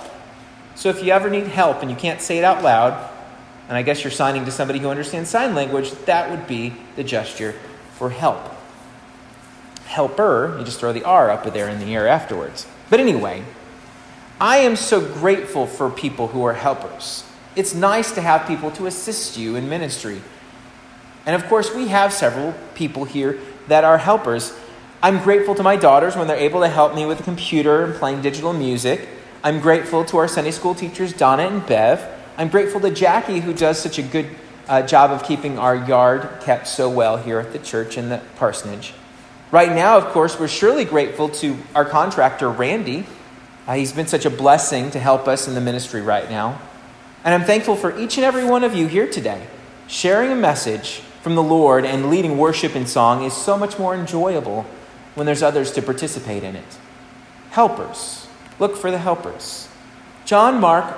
So 0.74 0.90
if 0.90 1.02
you 1.02 1.12
ever 1.12 1.30
need 1.30 1.46
help 1.46 1.80
and 1.80 1.90
you 1.90 1.96
can't 1.96 2.20
say 2.20 2.38
it 2.38 2.44
out 2.44 2.62
loud, 2.62 3.10
and 3.68 3.76
I 3.76 3.82
guess 3.82 4.04
you're 4.04 4.10
signing 4.10 4.44
to 4.44 4.50
somebody 4.50 4.78
who 4.78 4.88
understands 4.88 5.30
sign 5.30 5.54
language, 5.54 5.90
that 6.04 6.30
would 6.30 6.46
be 6.46 6.74
the 6.94 7.02
gesture 7.02 7.54
for 7.94 8.10
help. 8.10 8.40
Helper, 9.86 10.56
you 10.58 10.64
just 10.64 10.78
throw 10.78 10.92
the 10.92 11.04
R 11.04 11.30
up 11.30 11.44
there 11.52 11.68
in 11.68 11.78
the 11.78 11.94
air 11.94 12.06
afterwards. 12.06 12.66
But 12.90 13.00
anyway, 13.00 13.42
I 14.40 14.58
am 14.58 14.76
so 14.76 15.00
grateful 15.00 15.66
for 15.66 15.88
people 15.88 16.28
who 16.28 16.44
are 16.44 16.52
helpers. 16.52 17.24
It's 17.56 17.74
nice 17.74 18.12
to 18.12 18.20
have 18.20 18.46
people 18.46 18.70
to 18.72 18.86
assist 18.86 19.38
you 19.38 19.56
in 19.56 19.68
ministry. 19.68 20.20
And 21.24 21.34
of 21.34 21.48
course, 21.48 21.74
we 21.74 21.88
have 21.88 22.12
several 22.12 22.54
people 22.74 23.04
here 23.04 23.40
that 23.68 23.82
are 23.82 23.98
helpers. 23.98 24.52
I'm 25.02 25.22
grateful 25.22 25.54
to 25.54 25.62
my 25.62 25.76
daughters 25.76 26.16
when 26.16 26.26
they're 26.26 26.36
able 26.36 26.60
to 26.60 26.68
help 26.68 26.94
me 26.94 27.06
with 27.06 27.18
the 27.18 27.24
computer 27.24 27.84
and 27.84 27.94
playing 27.94 28.22
digital 28.22 28.52
music. 28.52 29.08
I'm 29.44 29.60
grateful 29.60 30.04
to 30.06 30.16
our 30.18 30.28
Sunday 30.28 30.50
school 30.50 30.74
teachers, 30.74 31.12
Donna 31.12 31.44
and 31.44 31.64
Bev. 31.66 32.06
I'm 32.36 32.48
grateful 32.48 32.80
to 32.80 32.90
Jackie, 32.90 33.40
who 33.40 33.52
does 33.52 33.78
such 33.78 33.98
a 33.98 34.02
good 34.02 34.28
uh, 34.68 34.82
job 34.82 35.10
of 35.10 35.22
keeping 35.22 35.58
our 35.58 35.76
yard 35.76 36.28
kept 36.42 36.66
so 36.66 36.88
well 36.88 37.16
here 37.16 37.38
at 37.38 37.52
the 37.52 37.58
church 37.58 37.96
and 37.96 38.10
the 38.10 38.20
parsonage. 38.36 38.94
Right 39.52 39.70
now, 39.70 39.96
of 39.96 40.06
course, 40.06 40.40
we're 40.40 40.48
surely 40.48 40.84
grateful 40.84 41.28
to 41.28 41.56
our 41.74 41.84
contractor, 41.84 42.50
Randy 42.50 43.06
uh, 43.66 43.74
he's 43.74 43.92
been 43.92 44.06
such 44.06 44.24
a 44.24 44.30
blessing 44.30 44.90
to 44.92 45.00
help 45.00 45.26
us 45.26 45.48
in 45.48 45.54
the 45.54 45.60
ministry 45.60 46.00
right 46.00 46.30
now. 46.30 46.60
And 47.24 47.34
I'm 47.34 47.44
thankful 47.44 47.74
for 47.74 47.98
each 47.98 48.16
and 48.16 48.24
every 48.24 48.44
one 48.44 48.62
of 48.62 48.74
you 48.74 48.86
here 48.86 49.10
today. 49.10 49.44
Sharing 49.88 50.30
a 50.30 50.36
message 50.36 51.00
from 51.22 51.34
the 51.34 51.42
Lord 51.42 51.84
and 51.84 52.08
leading 52.08 52.38
worship 52.38 52.76
and 52.76 52.88
song 52.88 53.24
is 53.24 53.32
so 53.32 53.58
much 53.58 53.78
more 53.78 53.94
enjoyable 53.94 54.66
when 55.16 55.26
there's 55.26 55.42
others 55.42 55.73
to 55.73 55.82
participate 55.82 56.44
in 56.44 56.54
it. 56.54 56.78
Helpers. 57.50 58.28
Look 58.61 58.76
for 58.76 58.92
the 58.92 58.99
helpers. 58.99 59.68
John 60.25 60.61
Mark 60.61 60.96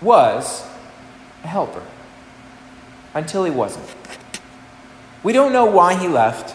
was 0.00 0.64
a 1.44 1.48
helper 1.48 1.82
until 3.12 3.44
he 3.44 3.50
wasn't. 3.50 3.86
We 5.22 5.32
don't 5.32 5.52
know 5.52 5.66
why 5.66 5.94
he 5.94 6.08
left, 6.08 6.54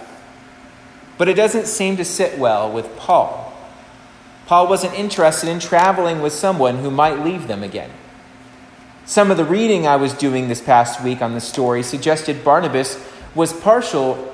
but 1.18 1.28
it 1.28 1.34
doesn't 1.36 1.68
seem 1.68 1.98
to 1.98 2.06
sit 2.06 2.40
well 2.40 2.72
with 2.72 2.96
Paul. 2.98 3.54
Paul 4.46 4.68
wasn't 4.68 4.94
interested 4.94 5.50
in 5.50 5.60
traveling 5.60 6.22
with 6.22 6.34
someone 6.34 6.78
who 6.78 6.92
might 6.92 7.20
leave 7.20 7.48
them 7.48 7.64
again. 7.64 7.92
Some 9.06 9.32
of 9.32 9.38
the 9.38 9.46
reading 9.46 9.88
I 9.88 9.98
was 9.98 10.14
doing 10.14 10.48
this 10.48 10.62
past 10.62 11.04
week 11.04 11.22
on 11.22 11.34
the 11.34 11.42
story 11.42 11.84
suggested 11.84 12.46
Barnabas 12.46 13.04
was 13.36 13.52
partial 13.52 14.31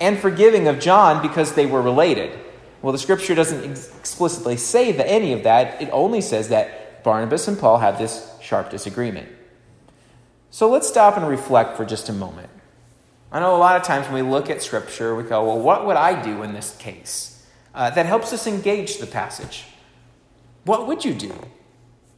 and 0.00 0.18
forgiving 0.18 0.68
of 0.68 0.78
John 0.78 1.22
because 1.22 1.54
they 1.54 1.66
were 1.66 1.82
related. 1.82 2.38
Well, 2.82 2.92
the 2.92 2.98
scripture 2.98 3.34
doesn't 3.34 3.64
explicitly 3.64 4.56
say 4.56 4.92
that 4.92 5.08
any 5.08 5.32
of 5.32 5.42
that, 5.44 5.80
it 5.80 5.88
only 5.92 6.20
says 6.20 6.48
that 6.50 7.02
Barnabas 7.02 7.48
and 7.48 7.58
Paul 7.58 7.78
had 7.78 7.98
this 7.98 8.30
sharp 8.40 8.70
disagreement. 8.70 9.28
So 10.50 10.68
let's 10.68 10.88
stop 10.88 11.16
and 11.16 11.28
reflect 11.28 11.76
for 11.76 11.84
just 11.84 12.08
a 12.08 12.12
moment. 12.12 12.50
I 13.32 13.40
know 13.40 13.56
a 13.56 13.58
lot 13.58 13.76
of 13.76 13.82
times 13.82 14.06
when 14.06 14.24
we 14.24 14.30
look 14.30 14.48
at 14.48 14.62
scripture, 14.62 15.14
we 15.14 15.24
go, 15.24 15.44
well, 15.44 15.58
what 15.58 15.86
would 15.86 15.96
I 15.96 16.22
do 16.22 16.42
in 16.42 16.52
this 16.54 16.76
case? 16.76 17.36
uh, 17.76 17.90
that 17.90 18.06
helps 18.06 18.32
us 18.32 18.46
engage 18.46 18.98
the 18.98 19.06
passage. 19.06 19.66
What 20.64 20.88
would 20.88 21.04
you 21.04 21.14
do? 21.14 21.34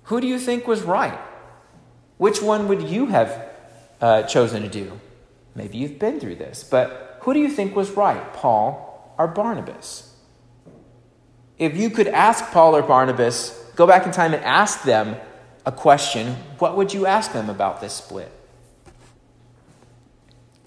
Who 0.04 0.20
do 0.20 0.26
you 0.26 0.38
think 0.38 0.66
was 0.66 0.82
right? 0.82 1.18
Which 2.16 2.40
one 2.40 2.68
would 2.68 2.82
you 2.82 3.06
have 3.06 3.50
uh, 4.00 4.22
chosen 4.22 4.62
to 4.62 4.68
do? 4.68 4.98
Maybe 5.54 5.78
you've 5.78 5.98
been 5.98 6.20
through 6.20 6.36
this, 6.36 6.62
but 6.62 7.07
who 7.20 7.34
do 7.34 7.40
you 7.40 7.48
think 7.48 7.74
was 7.74 7.90
right, 7.92 8.32
Paul 8.34 9.14
or 9.18 9.26
Barnabas? 9.26 10.14
If 11.58 11.76
you 11.76 11.90
could 11.90 12.08
ask 12.08 12.52
Paul 12.52 12.76
or 12.76 12.82
Barnabas, 12.82 13.50
go 13.74 13.86
back 13.86 14.06
in 14.06 14.12
time 14.12 14.32
and 14.32 14.44
ask 14.44 14.82
them 14.82 15.16
a 15.66 15.72
question, 15.72 16.34
what 16.58 16.76
would 16.76 16.94
you 16.94 17.06
ask 17.06 17.32
them 17.32 17.50
about 17.50 17.80
this 17.80 17.94
split? 17.94 18.30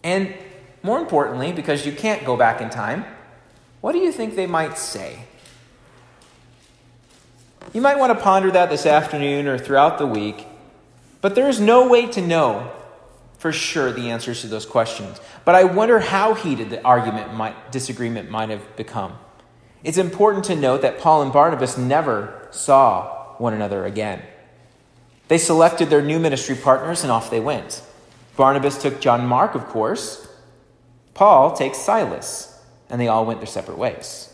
And 0.03 0.33
more 0.83 0.99
importantly, 0.99 1.51
because 1.53 1.85
you 1.85 1.91
can't 1.91 2.25
go 2.25 2.35
back 2.35 2.61
in 2.61 2.69
time, 2.69 3.05
what 3.81 3.93
do 3.93 3.99
you 3.99 4.11
think 4.11 4.35
they 4.35 4.47
might 4.47 4.77
say? 4.77 5.25
You 7.73 7.81
might 7.81 7.97
want 7.97 8.17
to 8.17 8.21
ponder 8.21 8.51
that 8.51 8.69
this 8.69 8.85
afternoon 8.85 9.47
or 9.47 9.57
throughout 9.57 9.97
the 9.97 10.07
week, 10.07 10.45
but 11.21 11.35
there 11.35 11.47
is 11.47 11.59
no 11.59 11.87
way 11.87 12.07
to 12.07 12.21
know 12.21 12.71
for 13.41 13.51
sure 13.51 13.91
the 13.91 14.11
answers 14.11 14.41
to 14.41 14.47
those 14.47 14.67
questions. 14.67 15.19
But 15.45 15.55
I 15.55 15.63
wonder 15.63 15.97
how 15.97 16.35
heated 16.35 16.69
the 16.69 16.79
argument 16.83 17.33
might 17.33 17.71
disagreement 17.71 18.29
might 18.29 18.49
have 18.49 18.75
become. 18.75 19.17
It's 19.83 19.97
important 19.97 20.45
to 20.45 20.55
note 20.55 20.83
that 20.83 20.99
Paul 20.99 21.23
and 21.23 21.33
Barnabas 21.33 21.75
never 21.75 22.47
saw 22.51 23.33
one 23.39 23.55
another 23.55 23.83
again. 23.83 24.21
They 25.27 25.39
selected 25.39 25.89
their 25.89 26.03
new 26.03 26.19
ministry 26.19 26.55
partners 26.55 27.01
and 27.01 27.11
off 27.11 27.31
they 27.31 27.39
went. 27.39 27.81
Barnabas 28.37 28.79
took 28.79 29.01
John 29.01 29.25
Mark, 29.25 29.55
of 29.55 29.65
course. 29.65 30.27
Paul 31.15 31.55
takes 31.55 31.79
Silas 31.79 32.61
and 32.91 33.01
they 33.01 33.07
all 33.07 33.25
went 33.25 33.39
their 33.39 33.47
separate 33.47 33.79
ways. 33.79 34.31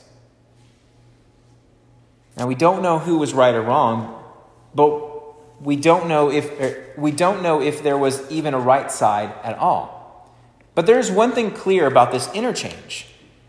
Now 2.35 2.45
we 2.45 2.55
don't 2.55 2.81
know 2.81 2.99
who 2.99 3.19
was 3.19 3.33
right 3.33 3.55
or 3.55 3.61
wrong, 3.61 4.21
but 4.75 5.16
we 5.61 5.75
don't 5.75 6.07
know 6.07 6.31
if 6.31 6.59
er, 6.59 6.93
we 6.97 7.11
don't 7.11 7.41
know 7.41 7.61
if 7.61 7.83
there 7.83 7.97
was 7.97 8.29
even 8.31 8.53
a 8.53 8.59
right 8.59 8.91
side 8.91 9.33
at 9.43 9.57
all. 9.57 9.97
But 10.75 10.85
there 10.85 10.99
is 10.99 11.09
one 11.09 11.31
thing 11.31 11.51
clear 11.51 11.87
about 11.87 12.11
this 12.11 12.31
interchange. 12.33 13.07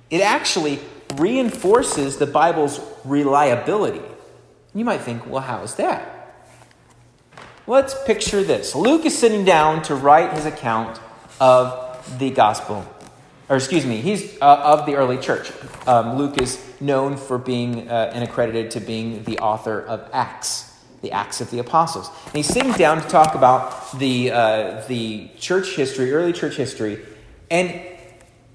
It 0.08 0.22
actually 0.22 0.78
reinforces 1.16 2.16
the 2.16 2.26
Bible's 2.26 2.80
reliability. 3.04 4.00
You 4.74 4.84
might 4.84 5.02
think, 5.02 5.26
well, 5.26 5.42
how 5.42 5.62
is 5.62 5.74
that? 5.74 6.14
Let's 7.66 7.94
picture 8.06 8.42
this. 8.42 8.74
Luke 8.74 9.04
is 9.04 9.16
sitting 9.16 9.44
down 9.44 9.82
to 9.82 9.94
write 9.94 10.32
his 10.32 10.46
account 10.46 10.98
of 11.38 12.18
the 12.18 12.30
gospel, 12.30 12.86
or 13.50 13.56
excuse 13.56 13.84
me, 13.84 14.00
he's 14.00 14.40
uh, 14.40 14.56
of 14.64 14.86
the 14.86 14.94
early 14.94 15.18
church. 15.18 15.52
Um, 15.86 16.16
Luke 16.16 16.40
is 16.40 16.58
known 16.80 17.18
for 17.18 17.36
being 17.36 17.90
uh, 17.90 18.10
and 18.14 18.24
accredited 18.24 18.70
to 18.72 18.80
being 18.80 19.24
the 19.24 19.38
author 19.40 19.80
of 19.82 20.08
Acts, 20.12 20.72
the 21.02 21.12
Acts 21.12 21.40
of 21.40 21.50
the 21.50 21.58
Apostles. 21.58 22.10
And 22.26 22.34
he's 22.34 22.48
sitting 22.48 22.72
down 22.72 23.00
to 23.00 23.08
talk 23.08 23.34
about 23.34 23.98
the 23.98 24.30
uh, 24.32 24.86
the 24.86 25.28
church 25.38 25.76
history, 25.76 26.12
early 26.12 26.32
church 26.32 26.56
history, 26.56 27.00
and 27.50 27.80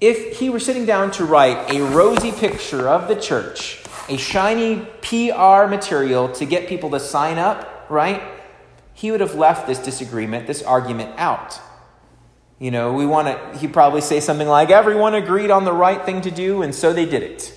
if 0.00 0.38
he 0.38 0.50
were 0.50 0.60
sitting 0.60 0.84
down 0.84 1.10
to 1.12 1.24
write 1.24 1.72
a 1.72 1.80
rosy 1.82 2.32
picture 2.32 2.88
of 2.88 3.08
the 3.08 3.16
church, 3.16 3.82
a 4.08 4.16
shiny 4.16 4.86
PR 5.02 5.66
material 5.66 6.28
to 6.32 6.44
get 6.44 6.68
people 6.68 6.90
to 6.90 7.00
sign 7.00 7.38
up, 7.38 7.86
right? 7.88 8.22
He 8.92 9.10
would 9.10 9.20
have 9.20 9.34
left 9.34 9.66
this 9.66 9.78
disagreement, 9.78 10.46
this 10.46 10.62
argument 10.62 11.18
out. 11.18 11.58
You 12.58 12.70
know, 12.70 12.92
we 12.92 13.06
want 13.06 13.28
to, 13.28 13.58
he'd 13.58 13.72
probably 13.72 14.00
say 14.00 14.20
something 14.20 14.46
like, 14.46 14.70
everyone 14.70 15.14
agreed 15.14 15.50
on 15.50 15.64
the 15.64 15.72
right 15.72 16.04
thing 16.04 16.20
to 16.22 16.30
do, 16.30 16.62
and 16.62 16.74
so 16.74 16.92
they 16.92 17.06
did 17.06 17.22
it. 17.22 17.52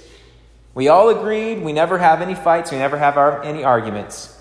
We 0.73 0.87
all 0.87 1.09
agreed, 1.09 1.61
we 1.61 1.73
never 1.73 1.97
have 1.97 2.21
any 2.21 2.35
fights, 2.35 2.71
we 2.71 2.77
never 2.77 2.97
have 2.97 3.17
our, 3.17 3.43
any 3.43 3.63
arguments. 3.63 4.36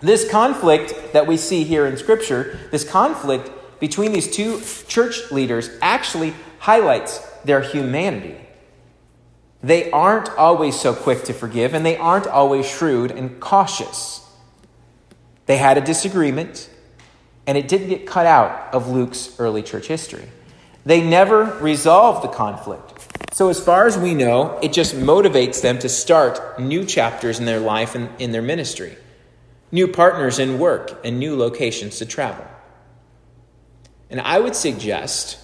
This 0.00 0.28
conflict 0.28 1.12
that 1.12 1.26
we 1.26 1.36
see 1.36 1.64
here 1.64 1.86
in 1.86 1.96
Scripture, 1.96 2.58
this 2.70 2.88
conflict 2.88 3.50
between 3.80 4.12
these 4.12 4.30
two 4.30 4.60
church 4.86 5.30
leaders, 5.32 5.70
actually 5.82 6.34
highlights 6.60 7.18
their 7.44 7.60
humanity. 7.60 8.36
They 9.62 9.90
aren't 9.90 10.28
always 10.30 10.78
so 10.78 10.94
quick 10.94 11.24
to 11.24 11.32
forgive, 11.32 11.74
and 11.74 11.84
they 11.84 11.96
aren't 11.96 12.28
always 12.28 12.68
shrewd 12.68 13.10
and 13.10 13.40
cautious. 13.40 14.24
They 15.46 15.56
had 15.56 15.78
a 15.78 15.80
disagreement, 15.80 16.70
and 17.46 17.58
it 17.58 17.66
didn't 17.66 17.88
get 17.88 18.06
cut 18.06 18.26
out 18.26 18.72
of 18.72 18.88
Luke's 18.88 19.34
early 19.40 19.62
church 19.62 19.88
history. 19.88 20.28
They 20.84 21.02
never 21.02 21.44
resolved 21.60 22.22
the 22.22 22.28
conflict. 22.28 22.94
So, 23.32 23.48
as 23.48 23.62
far 23.62 23.86
as 23.86 23.98
we 23.98 24.14
know, 24.14 24.58
it 24.62 24.72
just 24.72 24.94
motivates 24.94 25.60
them 25.60 25.78
to 25.80 25.88
start 25.88 26.58
new 26.60 26.84
chapters 26.84 27.38
in 27.38 27.44
their 27.46 27.60
life 27.60 27.94
and 27.94 28.08
in 28.20 28.32
their 28.32 28.42
ministry, 28.42 28.96
new 29.70 29.88
partners 29.88 30.38
in 30.38 30.58
work, 30.58 30.98
and 31.04 31.18
new 31.18 31.36
locations 31.36 31.98
to 31.98 32.06
travel. 32.06 32.46
And 34.10 34.20
I 34.20 34.38
would 34.38 34.56
suggest 34.56 35.38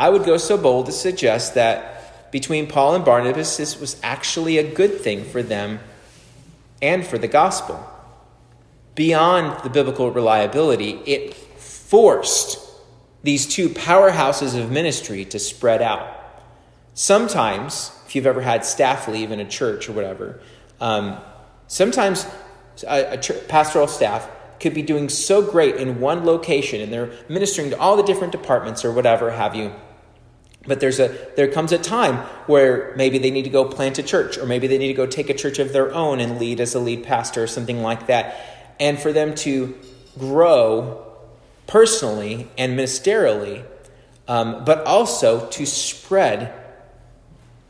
I 0.00 0.08
would 0.08 0.24
go 0.24 0.38
so 0.38 0.56
bold 0.56 0.86
to 0.86 0.92
suggest 0.92 1.54
that 1.56 2.32
between 2.32 2.66
Paul 2.66 2.94
and 2.94 3.04
Barnabas, 3.04 3.58
this 3.58 3.78
was 3.78 4.00
actually 4.02 4.56
a 4.56 4.62
good 4.62 4.98
thing 4.98 5.24
for 5.24 5.42
them 5.42 5.80
and 6.80 7.06
for 7.06 7.18
the 7.18 7.28
gospel. 7.28 7.86
Beyond 8.94 9.62
the 9.62 9.68
biblical 9.68 10.10
reliability, 10.10 11.00
it 11.04 11.34
forced 11.34 12.58
these 13.22 13.46
two 13.46 13.68
powerhouses 13.68 14.58
of 14.58 14.70
ministry 14.70 15.26
to 15.26 15.38
spread 15.38 15.82
out. 15.82 16.16
Sometimes, 16.94 17.92
if 18.06 18.14
you've 18.14 18.26
ever 18.26 18.40
had 18.40 18.64
staff 18.64 19.06
leave 19.06 19.30
in 19.30 19.38
a 19.40 19.44
church 19.44 19.88
or 19.88 19.92
whatever, 19.92 20.40
um, 20.80 21.18
sometimes 21.66 22.26
a, 22.84 23.14
a 23.14 23.18
pastoral 23.48 23.86
staff 23.86 24.28
could 24.60 24.74
be 24.74 24.82
doing 24.82 25.08
so 25.08 25.40
great 25.42 25.76
in 25.76 26.00
one 26.00 26.24
location 26.24 26.80
and 26.80 26.92
they're 26.92 27.10
ministering 27.28 27.70
to 27.70 27.78
all 27.78 27.96
the 27.96 28.02
different 28.02 28.32
departments 28.32 28.84
or 28.84 28.92
whatever 28.92 29.30
have 29.30 29.54
you 29.54 29.72
but 30.66 30.80
there's 30.80 31.00
a 31.00 31.16
there 31.36 31.48
comes 31.48 31.72
a 31.72 31.78
time 31.78 32.16
where 32.46 32.92
maybe 32.96 33.18
they 33.18 33.30
need 33.30 33.44
to 33.44 33.50
go 33.50 33.64
plant 33.64 33.98
a 33.98 34.02
church, 34.02 34.36
or 34.36 34.44
maybe 34.44 34.66
they 34.66 34.78
need 34.78 34.88
to 34.88 34.94
go 34.94 35.06
take 35.06 35.30
a 35.30 35.34
church 35.34 35.58
of 35.58 35.72
their 35.72 35.92
own 35.94 36.20
and 36.20 36.38
lead 36.38 36.60
as 36.60 36.74
a 36.74 36.78
lead 36.78 37.02
pastor 37.04 37.42
or 37.42 37.46
something 37.46 37.82
like 37.82 38.08
that. 38.08 38.76
And 38.78 38.98
for 38.98 39.12
them 39.12 39.34
to 39.36 39.76
grow 40.18 41.06
personally 41.66 42.48
and 42.58 42.78
ministerially, 42.78 43.64
um, 44.28 44.64
but 44.64 44.84
also 44.86 45.48
to 45.48 45.66
spread 45.66 46.52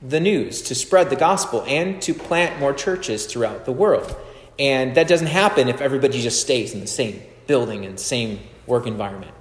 the 0.02 0.18
news, 0.18 0.62
to 0.62 0.74
spread 0.74 1.10
the 1.10 1.16
gospel, 1.16 1.62
and 1.68 2.02
to 2.02 2.14
plant 2.14 2.58
more 2.58 2.72
churches 2.72 3.26
throughout 3.26 3.66
the 3.66 3.72
world. 3.72 4.16
And 4.60 4.94
that 4.94 5.08
doesn't 5.08 5.28
happen 5.28 5.68
if 5.68 5.80
everybody 5.80 6.20
just 6.20 6.42
stays 6.42 6.74
in 6.74 6.80
the 6.80 6.86
same 6.86 7.22
building 7.46 7.86
and 7.86 7.98
same 7.98 8.40
work 8.66 8.86
environment. 8.86 9.32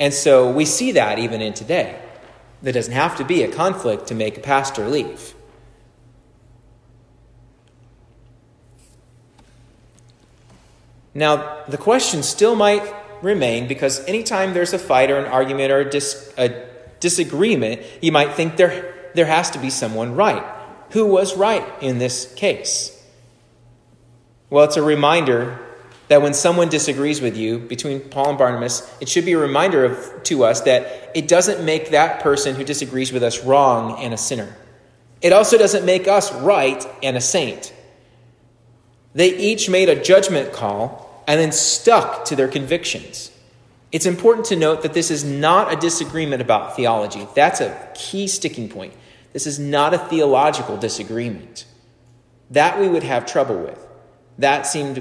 And 0.00 0.14
so 0.14 0.50
we 0.50 0.64
see 0.64 0.92
that 0.92 1.18
even 1.18 1.42
in 1.42 1.52
today. 1.52 2.00
There 2.62 2.72
doesn't 2.72 2.94
have 2.94 3.18
to 3.18 3.24
be 3.24 3.42
a 3.42 3.52
conflict 3.52 4.06
to 4.06 4.14
make 4.14 4.38
a 4.38 4.40
pastor 4.40 4.88
leave. 4.88 5.34
Now, 11.12 11.64
the 11.68 11.76
question 11.76 12.22
still 12.22 12.54
might 12.54 12.94
remain 13.20 13.68
because 13.68 14.02
anytime 14.06 14.54
there's 14.54 14.72
a 14.72 14.78
fight 14.78 15.10
or 15.10 15.18
an 15.18 15.26
argument 15.26 15.70
or 15.70 15.80
a, 15.80 15.90
dis- 15.90 16.32
a 16.38 16.66
disagreement, 17.00 17.82
you 18.00 18.10
might 18.10 18.32
think 18.34 18.56
there, 18.56 18.94
there 19.14 19.26
has 19.26 19.50
to 19.50 19.58
be 19.58 19.68
someone 19.68 20.14
right. 20.14 20.44
Who 20.92 21.06
was 21.06 21.36
right 21.36 21.66
in 21.82 21.98
this 21.98 22.32
case? 22.34 22.96
Well, 24.50 24.64
it's 24.64 24.76
a 24.76 24.82
reminder 24.82 25.58
that 26.08 26.22
when 26.22 26.34
someone 26.34 26.68
disagrees 26.68 27.20
with 27.20 27.36
you 27.36 27.60
between 27.60 28.00
Paul 28.00 28.30
and 28.30 28.38
Barnabas, 28.38 28.92
it 29.00 29.08
should 29.08 29.24
be 29.24 29.32
a 29.32 29.38
reminder 29.38 29.84
of, 29.84 30.24
to 30.24 30.42
us 30.42 30.62
that 30.62 31.12
it 31.14 31.28
doesn't 31.28 31.64
make 31.64 31.90
that 31.90 32.20
person 32.20 32.56
who 32.56 32.64
disagrees 32.64 33.12
with 33.12 33.22
us 33.22 33.44
wrong 33.44 33.96
and 34.00 34.12
a 34.12 34.16
sinner. 34.16 34.56
It 35.22 35.32
also 35.32 35.56
doesn't 35.56 35.86
make 35.86 36.08
us 36.08 36.32
right 36.32 36.84
and 37.00 37.16
a 37.16 37.20
saint. 37.20 37.72
They 39.14 39.36
each 39.36 39.68
made 39.68 39.88
a 39.88 40.02
judgment 40.02 40.52
call 40.52 41.24
and 41.28 41.38
then 41.40 41.52
stuck 41.52 42.24
to 42.24 42.34
their 42.34 42.48
convictions. 42.48 43.30
It's 43.92 44.06
important 44.06 44.46
to 44.46 44.56
note 44.56 44.82
that 44.82 44.94
this 44.94 45.12
is 45.12 45.22
not 45.24 45.72
a 45.72 45.76
disagreement 45.76 46.42
about 46.42 46.74
theology. 46.74 47.26
That's 47.36 47.60
a 47.60 47.88
key 47.94 48.26
sticking 48.26 48.68
point. 48.68 48.94
This 49.32 49.46
is 49.46 49.60
not 49.60 49.94
a 49.94 49.98
theological 49.98 50.76
disagreement. 50.76 51.66
That 52.50 52.80
we 52.80 52.88
would 52.88 53.04
have 53.04 53.26
trouble 53.26 53.58
with. 53.58 53.86
That 54.40 54.66
seemed 54.66 54.98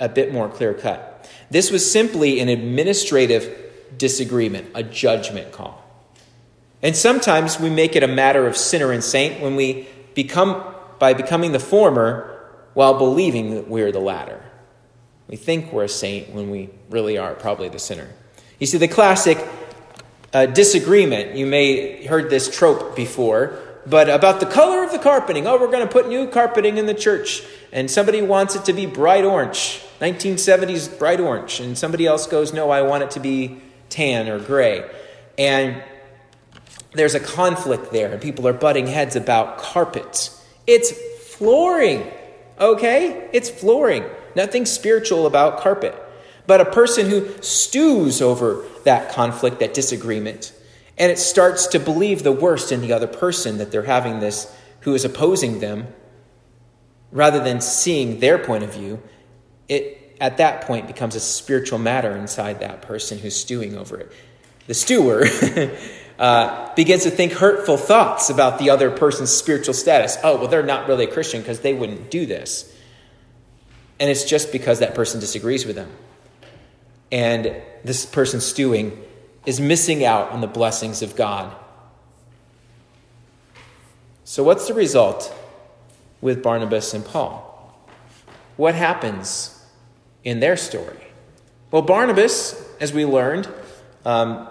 a 0.00 0.08
bit 0.08 0.32
more 0.32 0.48
clear 0.48 0.74
cut. 0.74 1.28
This 1.50 1.70
was 1.70 1.90
simply 1.90 2.40
an 2.40 2.48
administrative 2.48 3.72
disagreement, 3.96 4.70
a 4.74 4.82
judgment 4.82 5.52
call. 5.52 5.82
And 6.82 6.96
sometimes 6.96 7.58
we 7.58 7.70
make 7.70 7.96
it 7.96 8.02
a 8.02 8.08
matter 8.08 8.46
of 8.46 8.56
sinner 8.56 8.92
and 8.92 9.02
saint 9.02 9.40
when 9.40 9.56
we 9.56 9.88
become, 10.14 10.74
by 10.98 11.14
becoming 11.14 11.52
the 11.52 11.60
former 11.60 12.30
while 12.74 12.98
believing 12.98 13.54
that 13.54 13.68
we're 13.68 13.92
the 13.92 14.00
latter. 14.00 14.42
We 15.28 15.36
think 15.36 15.72
we're 15.72 15.84
a 15.84 15.88
saint 15.88 16.30
when 16.30 16.50
we 16.50 16.70
really 16.90 17.16
are 17.16 17.34
probably 17.34 17.68
the 17.68 17.78
sinner. 17.78 18.08
You 18.58 18.66
see, 18.66 18.78
the 18.78 18.88
classic 18.88 19.38
uh, 20.32 20.46
disagreement, 20.46 21.36
you 21.36 21.46
may 21.46 22.04
heard 22.06 22.28
this 22.28 22.54
trope 22.54 22.96
before, 22.96 23.58
but 23.86 24.08
about 24.08 24.40
the 24.40 24.46
color 24.46 24.82
of 24.82 24.92
the 24.92 24.98
carpeting. 24.98 25.46
Oh, 25.46 25.58
we're 25.60 25.70
going 25.70 25.86
to 25.86 25.92
put 25.92 26.08
new 26.08 26.26
carpeting 26.26 26.78
in 26.78 26.86
the 26.86 26.94
church, 26.94 27.42
and 27.72 27.90
somebody 27.90 28.22
wants 28.22 28.54
it 28.56 28.64
to 28.66 28.72
be 28.72 28.86
bright 28.86 29.24
orange, 29.24 29.82
1970s 30.00 30.98
bright 30.98 31.20
orange, 31.20 31.60
and 31.60 31.76
somebody 31.76 32.06
else 32.06 32.26
goes, 32.26 32.52
no, 32.52 32.70
I 32.70 32.82
want 32.82 33.02
it 33.04 33.10
to 33.12 33.20
be 33.20 33.60
tan 33.90 34.28
or 34.28 34.38
gray. 34.38 34.88
And 35.38 35.82
there's 36.92 37.14
a 37.14 37.20
conflict 37.20 37.92
there, 37.92 38.12
and 38.12 38.22
people 38.22 38.46
are 38.48 38.52
butting 38.52 38.86
heads 38.86 39.16
about 39.16 39.58
carpets. 39.58 40.42
It's 40.66 40.92
flooring, 41.34 42.10
okay? 42.58 43.28
It's 43.32 43.50
flooring. 43.50 44.04
Nothing 44.36 44.64
spiritual 44.66 45.26
about 45.26 45.60
carpet. 45.60 45.94
But 46.46 46.60
a 46.60 46.64
person 46.64 47.08
who 47.08 47.30
stews 47.42 48.20
over 48.20 48.64
that 48.84 49.12
conflict, 49.12 49.60
that 49.60 49.74
disagreement, 49.74 50.52
and 50.96 51.10
it 51.10 51.18
starts 51.18 51.66
to 51.68 51.80
believe 51.80 52.22
the 52.22 52.32
worst 52.32 52.70
in 52.70 52.80
the 52.80 52.92
other 52.92 53.06
person 53.06 53.58
that 53.58 53.72
they're 53.72 53.82
having 53.82 54.20
this, 54.20 54.54
who 54.80 54.94
is 54.94 55.04
opposing 55.04 55.60
them, 55.60 55.88
rather 57.10 57.42
than 57.42 57.60
seeing 57.60 58.20
their 58.20 58.38
point 58.38 58.64
of 58.64 58.72
view, 58.72 59.02
it 59.68 60.16
at 60.20 60.36
that 60.36 60.62
point 60.62 60.86
becomes 60.86 61.14
a 61.16 61.20
spiritual 61.20 61.78
matter 61.78 62.16
inside 62.16 62.60
that 62.60 62.82
person 62.82 63.18
who's 63.18 63.34
stewing 63.34 63.76
over 63.76 63.98
it. 63.98 64.12
The 64.66 64.74
stewer 64.74 65.26
uh, 66.18 66.74
begins 66.74 67.02
to 67.02 67.10
think 67.10 67.32
hurtful 67.32 67.76
thoughts 67.76 68.30
about 68.30 68.58
the 68.58 68.70
other 68.70 68.90
person's 68.90 69.30
spiritual 69.30 69.74
status. 69.74 70.16
Oh, 70.22 70.38
well, 70.38 70.48
they're 70.48 70.62
not 70.62 70.88
really 70.88 71.04
a 71.04 71.12
Christian 71.12 71.40
because 71.40 71.60
they 71.60 71.74
wouldn't 71.74 72.10
do 72.10 72.26
this. 72.26 72.72
And 74.00 74.10
it's 74.10 74.24
just 74.24 74.52
because 74.52 74.78
that 74.78 74.94
person 74.94 75.20
disagrees 75.20 75.66
with 75.66 75.76
them. 75.76 75.90
And 77.12 77.54
this 77.84 78.06
person 78.06 78.40
stewing 78.40 79.00
is 79.46 79.60
missing 79.60 80.04
out 80.04 80.30
on 80.30 80.40
the 80.40 80.46
blessings 80.46 81.02
of 81.02 81.16
God. 81.16 81.54
So, 84.24 84.42
what's 84.42 84.66
the 84.66 84.74
result 84.74 85.34
with 86.20 86.42
Barnabas 86.42 86.94
and 86.94 87.04
Paul? 87.04 87.50
What 88.56 88.74
happens 88.74 89.62
in 90.22 90.40
their 90.40 90.56
story? 90.56 90.98
Well, 91.70 91.82
Barnabas, 91.82 92.54
as 92.80 92.92
we 92.92 93.04
learned, 93.04 93.48
um, 94.04 94.48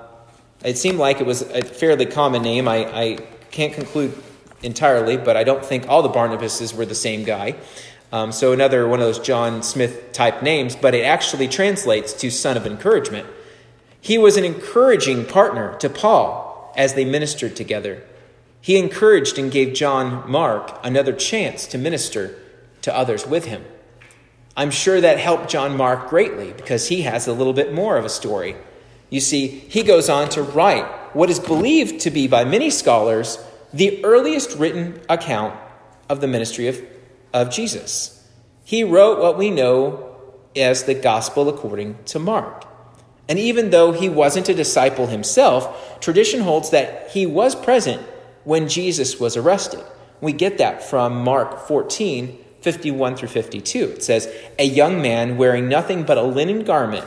it 0.63 0.77
seemed 0.77 0.99
like 0.99 1.21
it 1.21 1.25
was 1.25 1.41
a 1.41 1.63
fairly 1.63 2.05
common 2.05 2.41
name. 2.41 2.67
I, 2.67 2.85
I 2.85 3.17
can't 3.51 3.73
conclude 3.73 4.21
entirely, 4.61 5.17
but 5.17 5.35
I 5.35 5.43
don't 5.43 5.63
think 5.63 5.87
all 5.89 6.01
the 6.01 6.09
Barnabases 6.09 6.75
were 6.75 6.85
the 6.85 6.95
same 6.95 7.23
guy. 7.23 7.55
Um, 8.11 8.31
so 8.31 8.53
another 8.53 8.87
one 8.87 8.99
of 8.99 9.05
those 9.07 9.19
John 9.19 9.63
Smith 9.63 10.11
type 10.11 10.43
names, 10.43 10.75
but 10.75 10.93
it 10.93 11.01
actually 11.01 11.47
translates 11.47 12.13
to 12.13 12.29
son 12.29 12.57
of 12.57 12.67
encouragement. 12.67 13.27
He 14.03 14.17
was 14.17 14.35
an 14.35 14.43
encouraging 14.43 15.25
partner 15.25 15.77
to 15.77 15.89
Paul 15.89 16.73
as 16.75 16.93
they 16.93 17.05
ministered 17.05 17.55
together. 17.55 18.03
He 18.59 18.77
encouraged 18.77 19.37
and 19.39 19.49
gave 19.49 19.73
John 19.73 20.29
Mark 20.29 20.77
another 20.83 21.13
chance 21.13 21.65
to 21.67 21.77
minister 21.77 22.37
to 22.81 22.93
others 22.93 23.25
with 23.25 23.45
him. 23.45 23.63
I'm 24.57 24.71
sure 24.71 24.99
that 24.99 25.19
helped 25.19 25.49
John 25.49 25.77
Mark 25.77 26.09
greatly 26.09 26.51
because 26.51 26.89
he 26.89 27.03
has 27.03 27.27
a 27.27 27.33
little 27.33 27.53
bit 27.53 27.73
more 27.73 27.95
of 27.95 28.03
a 28.03 28.09
story. 28.09 28.57
You 29.09 29.21
see, 29.21 29.47
he 29.47 29.83
goes 29.83 30.09
on 30.09 30.27
to 30.31 30.43
write 30.43 31.15
what 31.15 31.29
is 31.29 31.39
believed 31.39 32.01
to 32.01 32.11
be 32.11 32.27
by 32.27 32.43
many 32.43 32.69
scholars 32.69 33.39
the 33.73 34.03
earliest 34.03 34.57
written 34.57 34.99
account 35.07 35.57
of 36.09 36.19
the 36.19 36.27
ministry 36.27 36.67
of 36.67 36.83
of 37.33 37.49
Jesus. 37.49 38.29
He 38.65 38.83
wrote 38.83 39.19
what 39.19 39.37
we 39.37 39.49
know 39.49 40.15
as 40.55 40.83
the 40.83 40.93
Gospel 40.93 41.47
according 41.47 42.03
to 42.05 42.19
Mark. 42.19 42.65
And 43.29 43.39
even 43.39 43.69
though 43.69 43.91
he 43.91 44.09
wasn't 44.09 44.49
a 44.49 44.53
disciple 44.53 45.07
himself, 45.07 45.99
tradition 46.01 46.41
holds 46.41 46.71
that 46.71 47.11
he 47.11 47.25
was 47.25 47.55
present 47.55 48.01
when 48.43 48.67
Jesus 48.67 49.19
was 49.19 49.37
arrested. 49.37 49.83
We 50.19 50.33
get 50.33 50.57
that 50.57 50.83
from 50.83 51.23
Mark 51.23 51.67
14, 51.67 52.37
51 52.61 53.15
through 53.15 53.29
52. 53.29 53.83
It 53.83 54.03
says, 54.03 54.33
A 54.59 54.65
young 54.65 55.01
man 55.01 55.37
wearing 55.37 55.67
nothing 55.67 56.03
but 56.03 56.17
a 56.17 56.23
linen 56.23 56.63
garment 56.63 57.05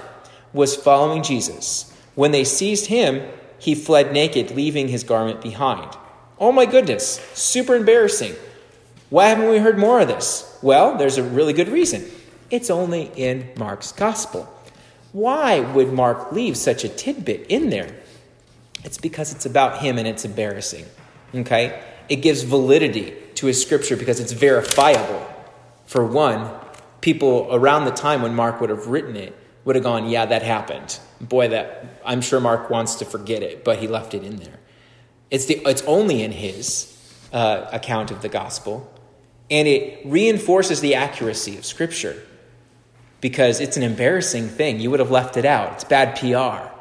was 0.52 0.76
following 0.76 1.22
Jesus. 1.22 1.92
When 2.14 2.32
they 2.32 2.44
seized 2.44 2.86
him, 2.86 3.22
he 3.58 3.74
fled 3.74 4.12
naked, 4.12 4.50
leaving 4.50 4.88
his 4.88 5.04
garment 5.04 5.42
behind. 5.42 5.96
Oh 6.38 6.52
my 6.52 6.66
goodness, 6.66 7.20
super 7.34 7.74
embarrassing. 7.74 8.34
Why 9.08 9.28
haven't 9.28 9.48
we 9.48 9.58
heard 9.58 9.78
more 9.78 10.00
of 10.00 10.08
this? 10.08 10.58
Well, 10.62 10.96
there's 10.96 11.18
a 11.18 11.22
really 11.22 11.52
good 11.52 11.68
reason. 11.68 12.04
It's 12.50 12.70
only 12.70 13.10
in 13.16 13.50
Mark's 13.56 13.92
gospel. 13.92 14.52
Why 15.16 15.60
would 15.60 15.94
Mark 15.94 16.30
leave 16.30 16.58
such 16.58 16.84
a 16.84 16.90
tidbit 16.90 17.46
in 17.48 17.70
there? 17.70 17.88
It's 18.84 18.98
because 18.98 19.32
it's 19.32 19.46
about 19.46 19.78
him 19.78 19.96
and 19.96 20.06
it's 20.06 20.26
embarrassing. 20.26 20.84
Okay? 21.34 21.82
It 22.10 22.16
gives 22.16 22.42
validity 22.42 23.14
to 23.36 23.46
his 23.46 23.58
scripture 23.62 23.96
because 23.96 24.20
it's 24.20 24.32
verifiable. 24.32 25.26
For 25.86 26.04
one, 26.04 26.50
people 27.00 27.48
around 27.50 27.86
the 27.86 27.92
time 27.92 28.20
when 28.20 28.34
Mark 28.34 28.60
would 28.60 28.68
have 28.68 28.88
written 28.88 29.16
it 29.16 29.34
would 29.64 29.74
have 29.74 29.84
gone, 29.84 30.06
Yeah, 30.06 30.26
that 30.26 30.42
happened. 30.42 31.00
Boy, 31.18 31.48
that 31.48 31.98
I'm 32.04 32.20
sure 32.20 32.38
Mark 32.38 32.68
wants 32.68 32.96
to 32.96 33.06
forget 33.06 33.42
it, 33.42 33.64
but 33.64 33.78
he 33.78 33.88
left 33.88 34.12
it 34.12 34.22
in 34.22 34.36
there. 34.36 34.58
It's, 35.30 35.46
the, 35.46 35.62
it's 35.64 35.82
only 35.84 36.22
in 36.22 36.32
his 36.32 36.94
uh, 37.32 37.70
account 37.72 38.10
of 38.10 38.20
the 38.20 38.28
gospel 38.28 38.92
and 39.50 39.66
it 39.66 40.04
reinforces 40.04 40.82
the 40.82 40.94
accuracy 40.94 41.56
of 41.56 41.64
Scripture 41.64 42.22
because 43.20 43.60
it's 43.60 43.76
an 43.76 43.82
embarrassing 43.82 44.48
thing. 44.48 44.80
You 44.80 44.90
would 44.90 45.00
have 45.00 45.10
left 45.10 45.36
it 45.36 45.44
out. 45.44 45.74
It's 45.74 45.84
bad 45.84 46.18
PR. 46.18 46.72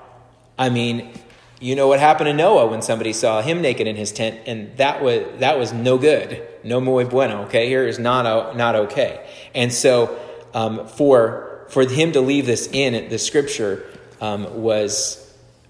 I 0.58 0.70
mean, 0.70 1.12
you 1.60 1.76
know 1.76 1.88
what 1.88 2.00
happened 2.00 2.28
to 2.28 2.34
Noah 2.34 2.68
when 2.68 2.82
somebody 2.82 3.14
saw 3.14 3.42
him 3.42 3.62
naked 3.62 3.88
in 3.88 3.96
his 3.96 4.12
tent, 4.12 4.40
and 4.46 4.76
that 4.78 5.02
was 5.02 5.24
that 5.40 5.58
was 5.58 5.74
no 5.74 5.98
good, 5.98 6.46
no 6.64 6.80
muy 6.82 7.06
bueno. 7.06 7.44
Okay, 7.44 7.68
here 7.68 7.88
is 7.88 7.98
not 7.98 8.56
not 8.56 8.76
okay. 8.76 9.26
And 9.54 9.72
so, 9.72 10.18
um, 10.54 10.88
for 10.88 11.66
for 11.70 11.88
him 11.88 12.12
to 12.12 12.22
leave 12.22 12.46
this 12.46 12.68
in 12.68 13.10
the 13.10 13.18
scripture 13.18 13.86
um, 14.22 14.62
was 14.62 15.22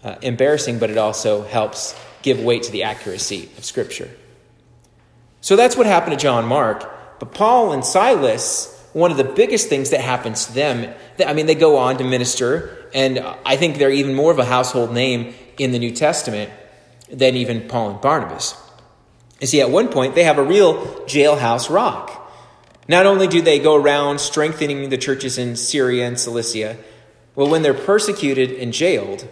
uh, 0.03 0.15
embarrassing, 0.21 0.79
but 0.79 0.89
it 0.89 0.97
also 0.97 1.43
helps 1.43 1.95
give 2.21 2.39
weight 2.39 2.63
to 2.63 2.71
the 2.71 2.83
accuracy 2.83 3.49
of 3.57 3.63
scripture. 3.63 4.09
So 5.41 5.55
that's 5.55 5.77
what 5.77 5.85
happened 5.85 6.17
to 6.17 6.21
John 6.21 6.45
Mark. 6.45 7.19
But 7.19 7.33
Paul 7.33 7.71
and 7.71 7.85
Silas, 7.85 8.74
one 8.95 9.11
of 9.11 9.17
the 9.17 9.25
biggest 9.25 9.67
things 9.67 9.89
that 9.89 9.99
happens 9.99 10.45
to 10.45 10.53
them, 10.53 10.95
I 11.19 11.33
mean, 11.33 11.47
they 11.47 11.55
go 11.55 11.75
on 11.75 11.97
to 11.97 12.05
minister, 12.05 12.87
and 12.93 13.19
I 13.45 13.57
think 13.57 13.77
they're 13.77 13.91
even 13.91 14.15
more 14.15 14.31
of 14.31 14.39
a 14.39 14.45
household 14.45 14.93
name 14.93 15.33
in 15.57 15.73
the 15.73 15.79
New 15.79 15.91
Testament 15.91 16.49
than 17.11 17.35
even 17.35 17.67
Paul 17.67 17.89
and 17.89 17.99
Barnabas. 17.99 18.55
You 19.41 19.47
see, 19.47 19.59
at 19.59 19.69
one 19.69 19.89
point, 19.89 20.15
they 20.15 20.23
have 20.23 20.37
a 20.37 20.43
real 20.43 20.75
jailhouse 21.07 21.69
rock. 21.69 22.31
Not 22.87 23.05
only 23.05 23.27
do 23.27 23.41
they 23.41 23.59
go 23.59 23.75
around 23.75 24.21
strengthening 24.21 24.87
the 24.87 24.97
churches 24.97 25.37
in 25.37 25.57
Syria 25.57 26.07
and 26.07 26.17
Cilicia, 26.17 26.77
well, 27.35 27.49
when 27.49 27.63
they're 27.63 27.73
persecuted 27.73 28.51
and 28.51 28.71
jailed, 28.71 29.27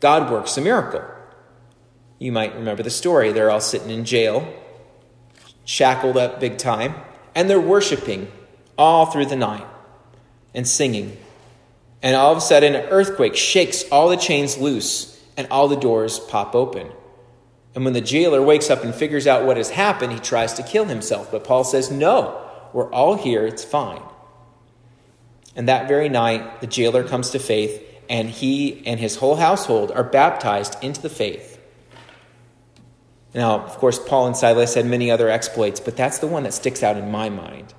God 0.00 0.30
works 0.30 0.58
a 0.58 0.60
miracle. 0.60 1.02
You 2.18 2.30
might 2.30 2.54
remember 2.54 2.82
the 2.82 2.90
story. 2.90 3.32
They're 3.32 3.50
all 3.50 3.62
sitting 3.62 3.88
in 3.88 4.04
jail, 4.04 4.52
shackled 5.64 6.18
up 6.18 6.40
big 6.40 6.58
time, 6.58 6.94
and 7.34 7.48
they're 7.48 7.58
worshiping 7.58 8.30
all 8.78 9.06
through 9.06 9.26
the 9.26 9.36
night 9.36 9.66
and 10.54 10.66
singing. 10.66 11.18
And 12.02 12.16
all 12.16 12.32
of 12.32 12.38
a 12.38 12.40
sudden, 12.40 12.74
an 12.74 12.86
earthquake 12.90 13.36
shakes 13.36 13.84
all 13.90 14.08
the 14.08 14.16
chains 14.16 14.56
loose 14.56 15.20
and 15.36 15.48
all 15.50 15.68
the 15.68 15.76
doors 15.76 16.18
pop 16.20 16.54
open. 16.54 16.90
And 17.74 17.84
when 17.84 17.94
the 17.94 18.00
jailer 18.00 18.40
wakes 18.40 18.70
up 18.70 18.82
and 18.82 18.94
figures 18.94 19.26
out 19.26 19.44
what 19.44 19.56
has 19.56 19.70
happened, 19.70 20.12
he 20.12 20.18
tries 20.18 20.54
to 20.54 20.62
kill 20.62 20.86
himself. 20.86 21.30
But 21.30 21.44
Paul 21.44 21.64
says, 21.64 21.90
No, 21.90 22.40
we're 22.72 22.90
all 22.90 23.16
here, 23.16 23.46
it's 23.46 23.64
fine. 23.64 24.02
And 25.54 25.68
that 25.68 25.88
very 25.88 26.08
night, 26.08 26.60
the 26.60 26.66
jailer 26.66 27.02
comes 27.02 27.30
to 27.30 27.38
faith, 27.38 27.82
and 28.08 28.30
he 28.30 28.84
and 28.86 28.98
his 28.98 29.16
whole 29.16 29.36
household 29.36 29.90
are 29.90 30.04
baptized 30.04 30.82
into 30.82 31.02
the 31.02 31.08
faith. 31.08 31.60
Now, 33.34 33.60
of 33.60 33.76
course, 33.76 33.98
Paul 33.98 34.28
and 34.28 34.36
Silas 34.36 34.74
had 34.74 34.86
many 34.86 35.10
other 35.10 35.28
exploits, 35.28 35.80
but 35.80 35.96
that's 35.96 36.18
the 36.18 36.26
one 36.26 36.44
that 36.44 36.54
sticks 36.54 36.82
out 36.82 36.96
in 36.96 37.10
my 37.10 37.28
mind. 37.28 37.74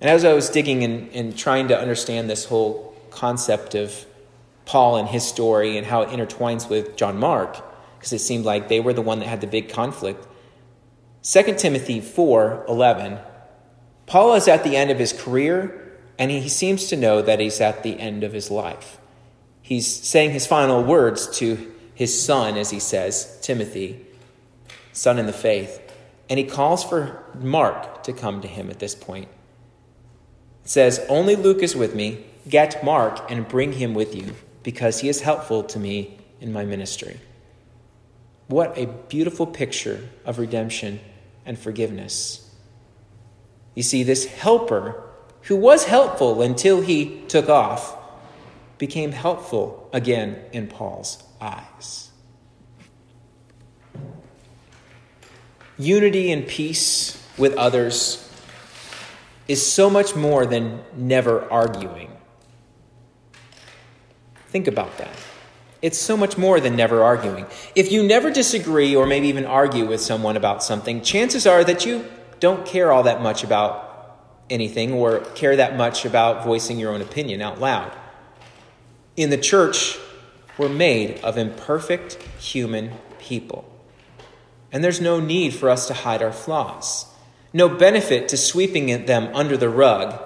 And 0.00 0.08
as 0.08 0.24
I 0.24 0.32
was 0.32 0.48
digging 0.48 0.84
and, 0.84 1.10
and 1.12 1.36
trying 1.36 1.68
to 1.68 1.78
understand 1.78 2.30
this 2.30 2.44
whole 2.44 2.96
concept 3.10 3.74
of 3.74 4.06
Paul 4.64 4.96
and 4.96 5.08
his 5.08 5.26
story 5.26 5.76
and 5.76 5.86
how 5.86 6.02
it 6.02 6.10
intertwines 6.10 6.68
with 6.68 6.96
John 6.96 7.18
Mark, 7.18 7.58
because 7.98 8.12
it 8.12 8.20
seemed 8.20 8.44
like 8.44 8.68
they 8.68 8.80
were 8.80 8.92
the 8.92 9.02
one 9.02 9.18
that 9.18 9.26
had 9.26 9.40
the 9.40 9.46
big 9.46 9.70
conflict. 9.70 10.26
2 11.22 11.54
Timothy 11.56 12.00
4 12.00 12.66
11, 12.68 13.18
Paul 14.06 14.34
is 14.34 14.46
at 14.46 14.64
the 14.64 14.76
end 14.76 14.90
of 14.90 14.98
his 14.98 15.12
career, 15.12 15.98
and 16.18 16.30
he 16.30 16.48
seems 16.48 16.86
to 16.88 16.96
know 16.96 17.20
that 17.20 17.40
he's 17.40 17.60
at 17.60 17.82
the 17.82 17.98
end 17.98 18.24
of 18.24 18.32
his 18.32 18.50
life. 18.50 18.98
He's 19.60 19.86
saying 19.86 20.30
his 20.30 20.46
final 20.46 20.82
words 20.82 21.28
to 21.38 21.72
his 21.94 22.22
son, 22.24 22.56
as 22.56 22.70
he 22.70 22.78
says, 22.80 23.38
Timothy, 23.42 24.06
son 24.92 25.18
in 25.18 25.26
the 25.26 25.32
faith. 25.32 25.82
And 26.30 26.38
he 26.38 26.44
calls 26.44 26.84
for 26.84 27.24
Mark 27.38 28.02
to 28.04 28.12
come 28.12 28.40
to 28.40 28.48
him 28.48 28.70
at 28.70 28.78
this 28.78 28.94
point. 28.94 29.28
Says, 30.68 31.00
Only 31.08 31.34
Luke 31.34 31.62
is 31.62 31.74
with 31.74 31.94
me. 31.94 32.26
Get 32.46 32.84
Mark 32.84 33.30
and 33.30 33.48
bring 33.48 33.72
him 33.72 33.94
with 33.94 34.14
you, 34.14 34.34
because 34.62 35.00
he 35.00 35.08
is 35.08 35.22
helpful 35.22 35.62
to 35.62 35.78
me 35.78 36.18
in 36.42 36.52
my 36.52 36.66
ministry. 36.66 37.20
What 38.48 38.76
a 38.76 38.84
beautiful 39.08 39.46
picture 39.46 40.10
of 40.26 40.38
redemption 40.38 41.00
and 41.46 41.58
forgiveness. 41.58 42.54
You 43.74 43.82
see, 43.82 44.02
this 44.02 44.26
helper, 44.26 45.02
who 45.44 45.56
was 45.56 45.84
helpful 45.84 46.42
until 46.42 46.82
he 46.82 47.22
took 47.28 47.48
off, 47.48 47.96
became 48.76 49.12
helpful 49.12 49.88
again 49.90 50.38
in 50.52 50.66
Paul's 50.66 51.22
eyes. 51.40 52.10
Unity 55.78 56.30
and 56.30 56.46
peace 56.46 57.26
with 57.38 57.54
others 57.54 58.27
is 59.48 59.66
so 59.66 59.90
much 59.90 60.14
more 60.14 60.46
than 60.46 60.84
never 60.94 61.50
arguing. 61.50 62.12
Think 64.48 64.66
about 64.66 64.96
that. 64.98 65.10
It's 65.80 65.98
so 65.98 66.16
much 66.16 66.36
more 66.36 66.60
than 66.60 66.76
never 66.76 67.02
arguing. 67.02 67.46
If 67.74 67.92
you 67.92 68.02
never 68.02 68.30
disagree 68.30 68.94
or 68.94 69.06
maybe 69.06 69.28
even 69.28 69.46
argue 69.46 69.86
with 69.86 70.00
someone 70.00 70.36
about 70.36 70.62
something, 70.62 71.02
chances 71.02 71.46
are 71.46 71.64
that 71.64 71.86
you 71.86 72.04
don't 72.40 72.66
care 72.66 72.92
all 72.92 73.04
that 73.04 73.22
much 73.22 73.44
about 73.44 73.84
anything 74.50 74.92
or 74.92 75.20
care 75.34 75.56
that 75.56 75.76
much 75.76 76.04
about 76.04 76.44
voicing 76.44 76.78
your 76.78 76.92
own 76.92 77.00
opinion 77.00 77.42
out 77.42 77.60
loud. 77.60 77.92
In 79.16 79.30
the 79.30 79.38
church, 79.38 79.98
we're 80.56 80.68
made 80.68 81.20
of 81.20 81.38
imperfect 81.38 82.14
human 82.40 82.92
people. 83.18 83.64
And 84.72 84.82
there's 84.82 85.00
no 85.00 85.20
need 85.20 85.54
for 85.54 85.70
us 85.70 85.86
to 85.88 85.94
hide 85.94 86.22
our 86.22 86.32
flaws, 86.32 87.06
no 87.58 87.68
benefit 87.68 88.28
to 88.28 88.36
sweeping 88.36 89.04
them 89.06 89.28
under 89.34 89.56
the 89.56 89.68
rug, 89.68 90.18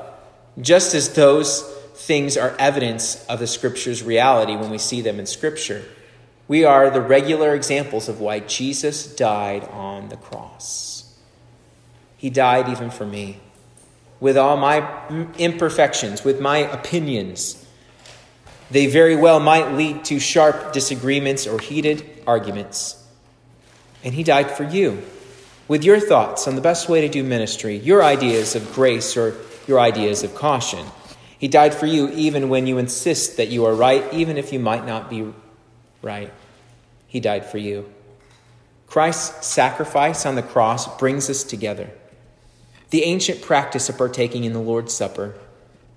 just 0.60 0.94
as 0.94 1.14
those 1.14 1.62
things 1.94 2.36
are 2.36 2.54
evidence 2.58 3.24
of 3.26 3.38
the 3.38 3.46
Scripture's 3.46 4.02
reality 4.02 4.54
when 4.54 4.70
we 4.70 4.78
see 4.78 5.00
them 5.00 5.18
in 5.18 5.24
Scripture. 5.26 5.82
We 6.46 6.64
are 6.64 6.90
the 6.90 7.00
regular 7.00 7.54
examples 7.54 8.08
of 8.08 8.20
why 8.20 8.40
Jesus 8.40 9.06
died 9.16 9.64
on 9.64 10.10
the 10.10 10.16
cross. 10.16 11.18
He 12.18 12.28
died 12.28 12.68
even 12.68 12.90
for 12.90 13.06
me. 13.06 13.40
With 14.20 14.36
all 14.36 14.58
my 14.58 14.86
imperfections, 15.38 16.22
with 16.22 16.38
my 16.38 16.58
opinions, 16.58 17.66
they 18.70 18.86
very 18.86 19.16
well 19.16 19.40
might 19.40 19.72
lead 19.72 20.04
to 20.04 20.20
sharp 20.20 20.72
disagreements 20.72 21.46
or 21.46 21.58
heated 21.58 22.04
arguments. 22.26 23.02
And 24.04 24.14
he 24.14 24.22
died 24.22 24.50
for 24.50 24.64
you 24.64 25.02
with 25.68 25.84
your 25.84 26.00
thoughts 26.00 26.48
on 26.48 26.54
the 26.54 26.60
best 26.60 26.88
way 26.88 27.00
to 27.02 27.08
do 27.08 27.22
ministry, 27.22 27.76
your 27.76 28.02
ideas 28.02 28.54
of 28.54 28.72
grace 28.72 29.16
or 29.16 29.36
your 29.66 29.80
ideas 29.80 30.22
of 30.22 30.34
caution. 30.34 30.84
He 31.38 31.48
died 31.48 31.74
for 31.74 31.86
you 31.86 32.08
even 32.10 32.48
when 32.48 32.66
you 32.66 32.78
insist 32.78 33.36
that 33.36 33.48
you 33.48 33.64
are 33.64 33.74
right, 33.74 34.04
even 34.12 34.38
if 34.38 34.52
you 34.52 34.58
might 34.58 34.86
not 34.86 35.10
be 35.10 35.32
right. 36.00 36.32
He 37.06 37.20
died 37.20 37.46
for 37.46 37.58
you. 37.58 37.92
Christ's 38.86 39.46
sacrifice 39.46 40.26
on 40.26 40.34
the 40.34 40.42
cross 40.42 40.98
brings 40.98 41.30
us 41.30 41.44
together. 41.44 41.90
The 42.90 43.04
ancient 43.04 43.40
practice 43.40 43.88
of 43.88 43.96
partaking 43.96 44.44
in 44.44 44.52
the 44.52 44.60
Lord's 44.60 44.92
Supper 44.92 45.34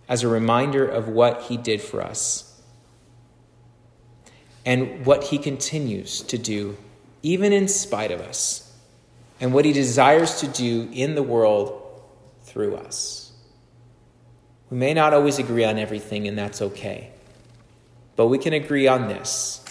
as 0.08 0.24
a 0.24 0.28
reminder 0.28 0.86
of 0.86 1.10
what 1.10 1.44
he 1.44 1.58
did 1.58 1.82
for 1.82 2.02
us 2.02 2.60
and 4.66 5.06
what 5.06 5.26
he 5.26 5.38
continues 5.38 6.22
to 6.22 6.38
do, 6.38 6.78
even 7.22 7.54
in 7.54 7.68
spite 7.68 8.12
of 8.12 8.22
us 8.22 8.65
and 9.40 9.54
what 9.54 9.66
he 9.66 9.74
desires 9.74 10.40
to 10.42 10.48
do 10.48 10.90
in 10.92 11.16
the 11.16 11.24
world 11.24 11.82
through 12.44 12.76
us. 12.76 13.34
We 14.70 14.78
may 14.78 14.94
not 14.94 15.14
always 15.14 15.40
agree 15.40 15.64
on 15.64 15.78
everything, 15.78 16.28
and 16.28 16.38
that's 16.38 16.62
okay. 16.62 17.12
But 18.16 18.28
we 18.28 18.38
can 18.38 18.54
agree 18.54 18.88
on 18.88 19.08
this 19.08 19.64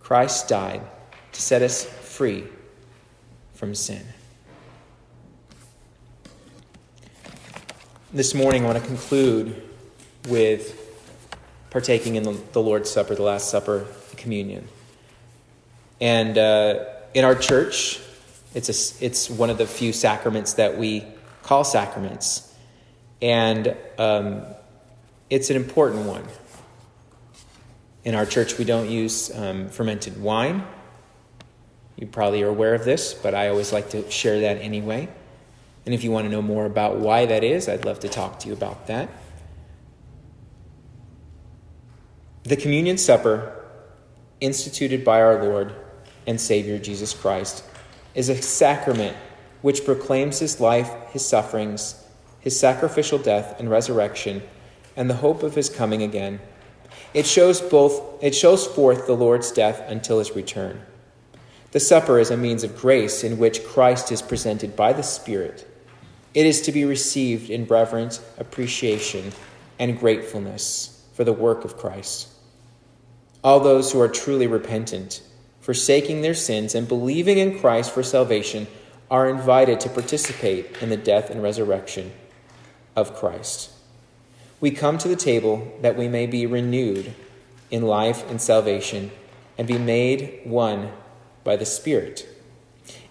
Christ 0.00 0.48
died 0.48 0.80
to 1.32 1.40
set 1.40 1.62
us 1.62 1.84
free 1.84 2.44
from 3.54 3.74
sin. 3.74 4.04
This 8.12 8.34
morning, 8.34 8.64
I 8.64 8.66
want 8.68 8.78
to 8.78 8.86
conclude 8.86 9.62
with 10.28 10.74
partaking 11.70 12.16
in 12.16 12.22
the, 12.22 12.62
Lord's 12.62 12.88
Supper, 12.88 13.14
the 13.14 13.22
Last 13.22 13.50
Supper, 13.50 13.86
the 14.10 14.16
communion. 14.16 14.66
And 16.00 16.38
uh, 16.38 16.84
in 17.12 17.24
our 17.24 17.34
church, 17.34 18.00
it's, 18.58 18.68
a, 19.00 19.04
it's 19.04 19.30
one 19.30 19.50
of 19.50 19.58
the 19.58 19.68
few 19.68 19.92
sacraments 19.92 20.54
that 20.54 20.76
we 20.76 21.04
call 21.44 21.62
sacraments. 21.62 22.52
And 23.22 23.76
um, 23.98 24.42
it's 25.30 25.50
an 25.50 25.56
important 25.56 26.06
one. 26.06 26.24
In 28.04 28.16
our 28.16 28.26
church, 28.26 28.58
we 28.58 28.64
don't 28.64 28.90
use 28.90 29.34
um, 29.36 29.68
fermented 29.68 30.20
wine. 30.20 30.66
You 31.96 32.08
probably 32.08 32.42
are 32.42 32.48
aware 32.48 32.74
of 32.74 32.84
this, 32.84 33.14
but 33.14 33.32
I 33.32 33.48
always 33.48 33.72
like 33.72 33.90
to 33.90 34.10
share 34.10 34.40
that 34.40 34.56
anyway. 34.56 35.08
And 35.86 35.94
if 35.94 36.02
you 36.02 36.10
want 36.10 36.26
to 36.26 36.30
know 36.30 36.42
more 36.42 36.66
about 36.66 36.96
why 36.96 37.26
that 37.26 37.44
is, 37.44 37.68
I'd 37.68 37.84
love 37.84 38.00
to 38.00 38.08
talk 38.08 38.40
to 38.40 38.48
you 38.48 38.54
about 38.54 38.88
that. 38.88 39.08
The 42.42 42.56
communion 42.56 42.98
supper, 42.98 43.54
instituted 44.40 45.04
by 45.04 45.22
our 45.22 45.44
Lord 45.44 45.76
and 46.26 46.40
Savior 46.40 46.78
Jesus 46.78 47.14
Christ, 47.14 47.64
is 48.18 48.28
a 48.28 48.42
sacrament 48.42 49.16
which 49.62 49.84
proclaims 49.84 50.40
his 50.40 50.58
life, 50.60 50.90
his 51.12 51.24
sufferings, 51.24 52.04
his 52.40 52.58
sacrificial 52.58 53.16
death 53.16 53.54
and 53.60 53.70
resurrection, 53.70 54.42
and 54.96 55.08
the 55.08 55.14
hope 55.14 55.44
of 55.44 55.54
his 55.54 55.70
coming 55.70 56.02
again. 56.02 56.40
It 57.14 57.26
shows 57.26 57.60
both 57.60 58.02
it 58.20 58.34
shows 58.34 58.66
forth 58.66 59.06
the 59.06 59.14
Lord's 59.14 59.52
death 59.52 59.80
until 59.86 60.18
his 60.18 60.34
return. 60.34 60.82
The 61.70 61.78
supper 61.78 62.18
is 62.18 62.32
a 62.32 62.36
means 62.36 62.64
of 62.64 62.76
grace 62.76 63.22
in 63.22 63.38
which 63.38 63.64
Christ 63.64 64.10
is 64.10 64.20
presented 64.20 64.74
by 64.74 64.92
the 64.92 65.04
Spirit. 65.04 65.64
It 66.34 66.44
is 66.44 66.60
to 66.62 66.72
be 66.72 66.84
received 66.84 67.50
in 67.50 67.66
reverent 67.66 68.20
appreciation 68.36 69.30
and 69.78 69.96
gratefulness 69.96 71.06
for 71.12 71.22
the 71.22 71.32
work 71.32 71.64
of 71.64 71.76
Christ. 71.76 72.26
All 73.44 73.60
those 73.60 73.92
who 73.92 74.00
are 74.00 74.08
truly 74.08 74.48
repentant 74.48 75.22
forsaking 75.68 76.22
their 76.22 76.32
sins 76.32 76.74
and 76.74 76.88
believing 76.88 77.36
in 77.36 77.58
Christ 77.58 77.92
for 77.92 78.02
salvation, 78.02 78.66
are 79.10 79.28
invited 79.28 79.78
to 79.78 79.90
participate 79.90 80.78
in 80.80 80.88
the 80.88 80.96
death 80.96 81.28
and 81.28 81.42
resurrection 81.42 82.10
of 82.96 83.14
Christ. 83.14 83.70
We 84.62 84.70
come 84.70 84.96
to 84.96 85.08
the 85.08 85.14
table 85.14 85.76
that 85.82 85.94
we 85.94 86.08
may 86.08 86.26
be 86.26 86.46
renewed 86.46 87.12
in 87.70 87.82
life 87.82 88.26
and 88.30 88.40
salvation 88.40 89.10
and 89.58 89.68
be 89.68 89.76
made 89.76 90.40
one 90.44 90.90
by 91.44 91.56
the 91.56 91.66
Spirit. 91.66 92.26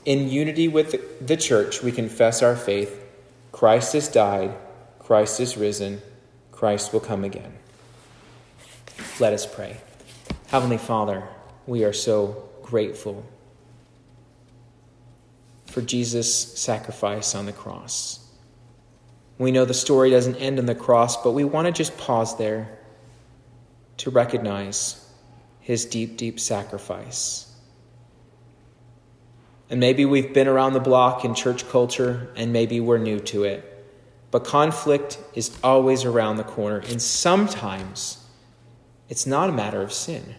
In 0.04 0.28
unity 0.28 0.68
with 0.68 1.24
the 1.24 1.38
church, 1.38 1.84
we 1.84 1.92
confess 1.92 2.42
our 2.42 2.56
faith. 2.56 3.00
Christ 3.52 3.94
has 3.94 4.08
died, 4.08 4.58
Christ 4.98 5.40
is 5.40 5.58
risen, 5.58 6.02
Christ 6.52 6.92
will 6.92 7.02
come 7.02 7.24
again. 7.24 7.54
Let 9.20 9.34
us 9.34 9.46
pray. 9.46 9.78
Heavenly 10.48 10.80
Father, 10.80 11.22
we 11.68 11.84
are 11.84 11.94
so 11.94 12.47
grateful 12.68 13.26
for 15.68 15.82
Jesus' 15.82 16.58
sacrifice 16.58 17.34
on 17.34 17.46
the 17.46 17.54
cross. 17.54 18.20
We 19.38 19.52
know 19.52 19.64
the 19.64 19.74
story 19.74 20.10
doesn't 20.10 20.36
end 20.36 20.60
on 20.60 20.66
the 20.66 20.76
cross, 20.76 21.22
but 21.24 21.32
we 21.32 21.44
want 21.44 21.68
to 21.68 21.72
just 21.72 21.98
pause 21.98 22.38
there 22.38 22.78
to 23.98 24.10
recognize 24.10 25.10
his 25.62 25.86
deep, 25.86 26.18
deep 26.18 26.40
sacrifice. 26.40 27.46
And 29.70 29.80
maybe 29.80 30.06
we've 30.06 30.34
been 30.34 30.48
around 30.48 30.74
the 30.74 30.80
block 30.80 31.24
in 31.24 31.36
church 31.36 31.68
culture, 31.70 32.32
and 32.36 32.52
maybe 32.52 32.80
we're 32.80 32.98
new 32.98 33.20
to 33.22 33.44
it. 33.44 33.86
But 34.32 34.44
conflict 34.44 35.20
is 35.36 35.58
always 35.64 36.04
around 36.04 36.38
the 36.38 36.44
corner, 36.44 36.80
and 36.80 37.02
sometimes 37.02 38.26
it's 39.08 39.26
not 39.26 39.50
a 39.50 39.54
matter 39.54 39.82
of 39.82 39.94
sin. 39.94 40.36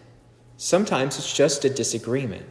Sometimes 0.58 1.16
it's 1.18 1.32
just 1.32 1.64
a 1.64 1.70
disagreement. 1.70 2.44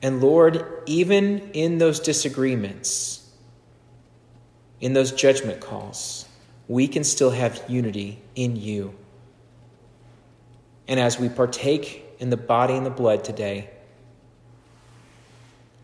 And 0.00 0.20
Lord, 0.20 0.64
even 0.86 1.50
in 1.50 1.78
those 1.78 1.98
disagreements, 1.98 3.28
in 4.80 4.92
those 4.92 5.10
judgment 5.10 5.60
calls, 5.60 6.26
we 6.68 6.86
can 6.86 7.02
still 7.02 7.32
have 7.32 7.60
unity 7.68 8.22
in 8.36 8.54
you. 8.54 8.94
And 10.86 11.00
as 11.00 11.18
we 11.18 11.28
partake 11.28 12.04
in 12.20 12.30
the 12.30 12.36
body 12.36 12.74
and 12.74 12.86
the 12.86 12.90
blood 12.90 13.24
today, 13.24 13.68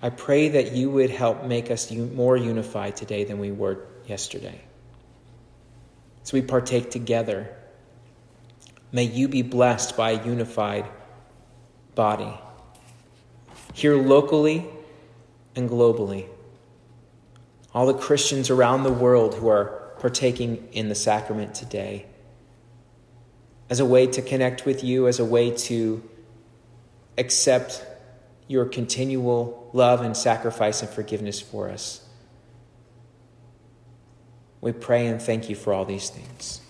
I 0.01 0.11
pray 0.11 0.51
that 0.51 0.71
you 0.71 0.89
would 0.91 1.11
help 1.11 1.45
make 1.45 1.69
us 1.69 1.91
more 1.91 2.37
unified 2.37 2.95
today 2.95 3.25
than 3.25 3.41
we 3.41 3.51
were 3.51 3.85
yesterday. 4.07 4.61
So 6.23 6.37
we 6.37 6.43
partake 6.43 6.93
together 6.93 7.57
May 8.93 9.05
you 9.05 9.27
be 9.27 9.41
blessed 9.41 9.97
by 9.97 10.11
a 10.11 10.25
unified 10.25 10.85
body, 11.95 12.33
here 13.73 13.97
locally 13.97 14.67
and 15.57 15.69
globally. 15.69 16.29
All 17.75 17.87
the 17.87 17.95
Christians 17.95 18.51
around 18.51 18.83
the 18.83 18.93
world 18.93 19.35
who 19.35 19.49
are 19.49 19.95
partaking 19.99 20.69
in 20.73 20.91
the 20.91 20.95
sacrament 20.95 21.55
today, 21.55 22.05
as 23.71 23.81
a 23.81 23.87
way 23.87 24.07
to 24.09 24.21
connect 24.21 24.67
with 24.67 24.85
you, 24.85 25.09
as 25.09 25.19
a 25.19 25.25
way 25.25 25.51
to 25.51 26.07
accept 27.17 27.87
your 28.47 28.67
continual 28.67 29.71
love 29.73 30.03
and 30.03 30.15
sacrifice 30.15 30.83
and 30.83 30.91
forgiveness 30.91 31.41
for 31.41 31.71
us. 31.71 32.07
We 34.61 34.73
pray 34.73 35.07
and 35.07 35.21
thank 35.21 35.49
you 35.49 35.57
for 35.57 35.73
all 35.73 35.87
these 35.87 36.11
things. 36.11 36.61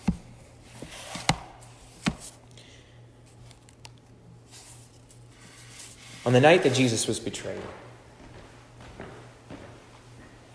On 6.25 6.31
the 6.31 6.39
night 6.39 6.63
that 6.63 6.73
Jesus 6.73 7.05
was 7.05 7.19
betrayed, 7.19 7.59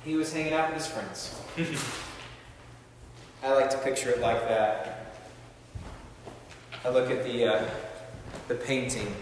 he 0.03 0.17
was 0.17 0.33
hanging 0.33 0.55
out 0.55 0.73
with 0.73 0.79
his 0.79 0.87
friends. 0.87 1.39
I 3.43 3.53
like 3.53 3.69
to 3.71 3.79
picture 3.79 4.11
it 4.11 4.21
like 4.21 4.49
that. 4.49 5.15
I 6.85 6.89
look 6.89 7.11
at 7.11 7.23
the, 7.23 7.45
uh, 7.45 7.71
the 8.49 8.55
painting, 8.55 9.15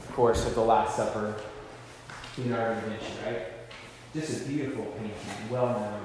of 0.00 0.12
course, 0.12 0.46
of 0.46 0.54
the 0.54 0.62
Last 0.62 0.96
Supper, 0.96 1.34
Leonardo 2.38 2.80
da 2.80 2.86
Vinci, 2.86 3.12
right? 3.26 3.42
Just 4.14 4.42
a 4.42 4.48
beautiful 4.48 4.86
painting, 4.98 5.50
well 5.50 5.66
known. 5.66 6.00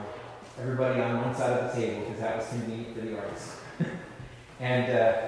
Everybody 0.59 0.99
on 0.99 1.21
one 1.21 1.33
side 1.33 1.57
of 1.57 1.73
the 1.73 1.81
table, 1.81 2.01
because 2.01 2.19
that 2.19 2.37
was 2.37 2.47
convenient 2.49 2.95
for 2.95 3.01
the 3.01 3.17
artist. 3.17 3.51
and 4.59 4.91
uh, 4.91 5.21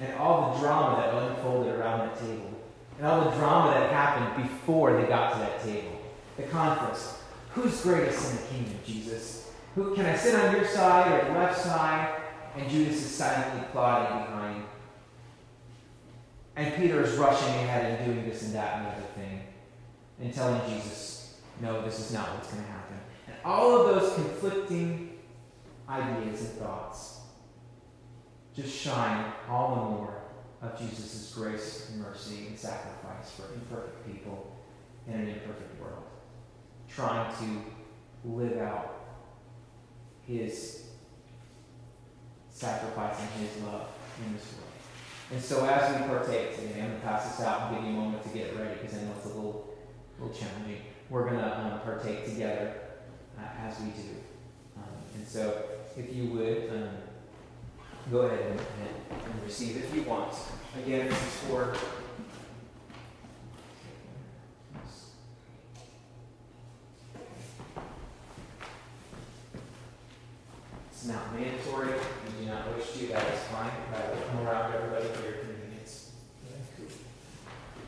and 0.00 0.14
all 0.18 0.54
the 0.54 0.60
drama 0.60 1.00
that 1.00 1.14
unfolded 1.14 1.74
around 1.74 2.00
that 2.00 2.18
table, 2.18 2.52
and 2.98 3.06
all 3.06 3.30
the 3.30 3.36
drama 3.36 3.72
that 3.72 3.90
happened 3.90 4.48
before 4.48 5.00
they 5.00 5.06
got 5.06 5.32
to 5.32 5.38
that 5.38 5.62
table. 5.62 6.00
The 6.36 6.44
conflicts. 6.44 7.22
Who's 7.52 7.80
greatest 7.80 8.30
in 8.30 8.36
the 8.36 8.42
kingdom, 8.48 8.78
Jesus? 8.84 9.50
Who 9.74 9.94
can 9.94 10.04
I 10.06 10.16
sit 10.16 10.34
on 10.34 10.54
your 10.54 10.66
side 10.66 11.12
or 11.12 11.32
the 11.32 11.38
left 11.38 11.58
side? 11.58 12.20
And 12.56 12.68
Judas 12.68 12.96
is 12.96 13.14
silently 13.14 13.66
plotting 13.72 14.24
behind. 14.24 14.64
And 16.56 16.74
Peter 16.74 17.02
is 17.02 17.16
rushing 17.16 17.48
ahead 17.48 17.98
and 17.98 18.06
doing 18.06 18.28
this 18.28 18.42
and 18.42 18.54
that 18.54 18.76
and 18.76 18.86
the 18.86 18.90
other 18.90 19.06
thing. 19.14 19.42
And 20.20 20.32
telling 20.32 20.60
Jesus, 20.70 21.38
no, 21.60 21.82
this 21.82 21.98
is 21.98 22.12
not 22.12 22.34
what's 22.34 22.50
going 22.50 22.64
to 22.64 22.70
happen. 22.70 22.96
And 23.26 23.36
all 23.44 23.80
of 23.80 23.94
those 23.94 24.14
conflicting 24.14 25.18
ideas 25.88 26.40
and 26.40 26.50
thoughts 26.52 27.20
just 28.56 28.74
shine 28.74 29.32
all 29.48 29.74
the 29.74 29.82
more 29.82 30.22
of 30.62 30.78
Jesus' 30.78 31.32
grace 31.34 31.90
and 31.90 32.00
mercy 32.00 32.46
and 32.48 32.58
sacrifice 32.58 33.30
for 33.32 33.52
imperfect 33.54 34.06
people 34.06 34.56
in 35.06 35.14
an 35.14 35.28
imperfect 35.28 35.80
world, 35.80 36.04
trying 36.88 37.32
to 37.36 38.28
live 38.28 38.58
out 38.58 38.94
his 40.26 40.86
sacrifice 42.48 43.20
and 43.20 43.46
his 43.46 43.62
love 43.62 43.88
in 44.24 44.32
this 44.32 44.52
world. 44.54 44.66
And 45.30 45.42
so 45.42 45.66
as 45.66 46.00
we 46.00 46.06
partake 46.06 46.56
today, 46.56 46.80
I'm 46.80 46.88
going 46.88 47.00
to 47.00 47.06
pass 47.06 47.36
this 47.36 47.46
out 47.46 47.72
and 47.72 47.76
give 47.76 47.84
you 47.84 47.90
a 47.90 48.00
moment 48.00 48.22
to 48.22 48.28
get 48.30 48.56
ready 48.56 48.80
because 48.80 48.96
I 48.96 49.02
know 49.02 49.12
it's 49.16 49.26
a 49.26 49.28
little, 49.28 49.76
little 50.18 50.34
challenging. 50.34 50.82
We're 51.10 51.28
going 51.28 51.40
to 51.40 51.58
um, 51.58 51.80
partake 51.80 52.24
together 52.24 52.74
uh, 53.38 53.68
as 53.68 53.78
we 53.80 53.90
do. 53.90 54.08
Um, 54.76 54.96
and 55.14 55.28
so 55.28 55.62
if 55.96 56.14
you 56.14 56.30
would, 56.30 56.70
um, 56.70 56.88
go 58.10 58.20
ahead 58.20 58.50
and, 58.50 58.60
and, 58.60 59.42
receive 59.42 59.76
if 59.76 59.94
you 59.94 60.02
want. 60.02 60.34
Again, 60.76 61.08
this 61.08 61.18
is 61.18 61.34
for 61.48 61.74
It's 70.90 71.06
not 71.06 71.32
mandatory. 71.32 71.90
If 71.90 72.40
you 72.40 72.46
do 72.46 72.50
not 72.50 72.74
wish 72.74 72.90
to, 72.92 73.06
that 73.08 73.32
is 73.32 73.40
fine. 73.44 73.70
I 73.94 74.10
will 74.10 74.22
come 74.28 74.46
around 74.46 74.72
to 74.72 74.78
everybody 74.78 75.08
for 75.08 75.22
your 75.22 75.32
convenience. 75.34 76.10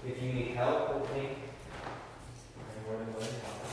If 0.07 0.23
you 0.23 0.33
need 0.33 0.55
help 0.55 0.91
opening, 0.91 1.37
I'm 2.55 2.87
more 2.87 2.99
than 2.99 3.13
willing 3.15 3.27
to 3.27 3.47
help. 3.47 3.68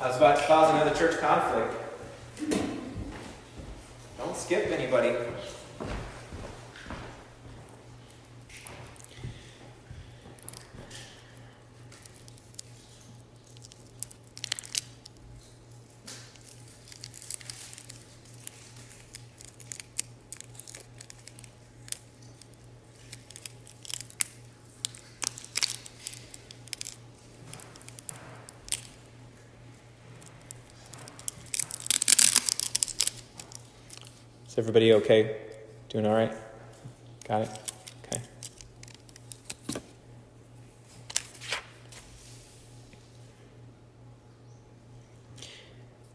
I 0.00 0.08
was 0.08 0.16
about 0.16 0.38
to 0.38 0.44
cause 0.44 0.70
another 0.70 0.96
church 0.96 1.20
conflict. 1.20 1.74
Don't 4.16 4.34
skip 4.34 4.68
anybody. 4.68 5.14
Everybody 34.60 34.92
okay? 34.92 35.36
Doing 35.88 36.06
all 36.06 36.14
right? 36.14 36.36
Got 37.26 37.42
it? 37.42 37.50
Okay. 38.04 38.22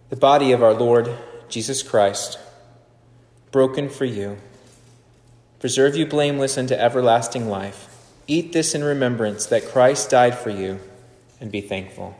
The 0.09 0.15
body 0.15 0.51
of 0.51 0.61
our 0.61 0.75
Lord 0.75 1.11
Jesus 1.49 1.81
Christ, 1.81 2.37
broken 3.51 3.89
for 3.89 4.05
you, 4.05 4.37
preserve 5.59 5.95
you 5.95 6.05
blameless 6.05 6.55
unto 6.55 6.75
everlasting 6.75 7.49
life. 7.49 7.87
Eat 8.27 8.53
this 8.53 8.75
in 8.75 8.83
remembrance 8.83 9.47
that 9.47 9.65
Christ 9.65 10.11
died 10.11 10.37
for 10.37 10.51
you, 10.51 10.79
and 11.41 11.51
be 11.51 11.61
thankful. 11.61 12.15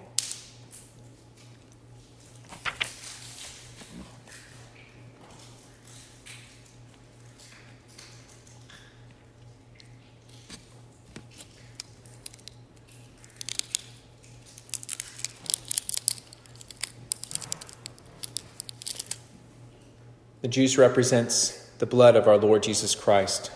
The 20.46 20.52
juice 20.52 20.78
represents 20.78 21.72
the 21.80 21.88
blood 21.88 22.16
of 22.16 22.28
our 22.28 22.38
Lord 22.38 22.62
Jesus 22.62 22.94
Christ, 22.94 23.50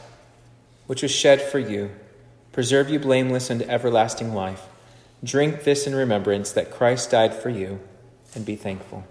which 0.88 1.04
was 1.04 1.12
shed 1.12 1.40
for 1.40 1.60
you. 1.60 1.92
Preserve 2.52 2.90
you 2.90 2.98
blameless 2.98 3.52
unto 3.52 3.64
everlasting 3.66 4.34
life. 4.34 4.64
Drink 5.24 5.66
this 5.66 5.86
in 5.86 5.94
remembrance 5.94 6.52
that 6.54 6.72
Christ 6.72 7.12
died 7.12 7.36
for 7.36 7.52
you, 7.52 7.80
and 8.34 8.44
be 8.44 8.56
thankful. 8.56 9.06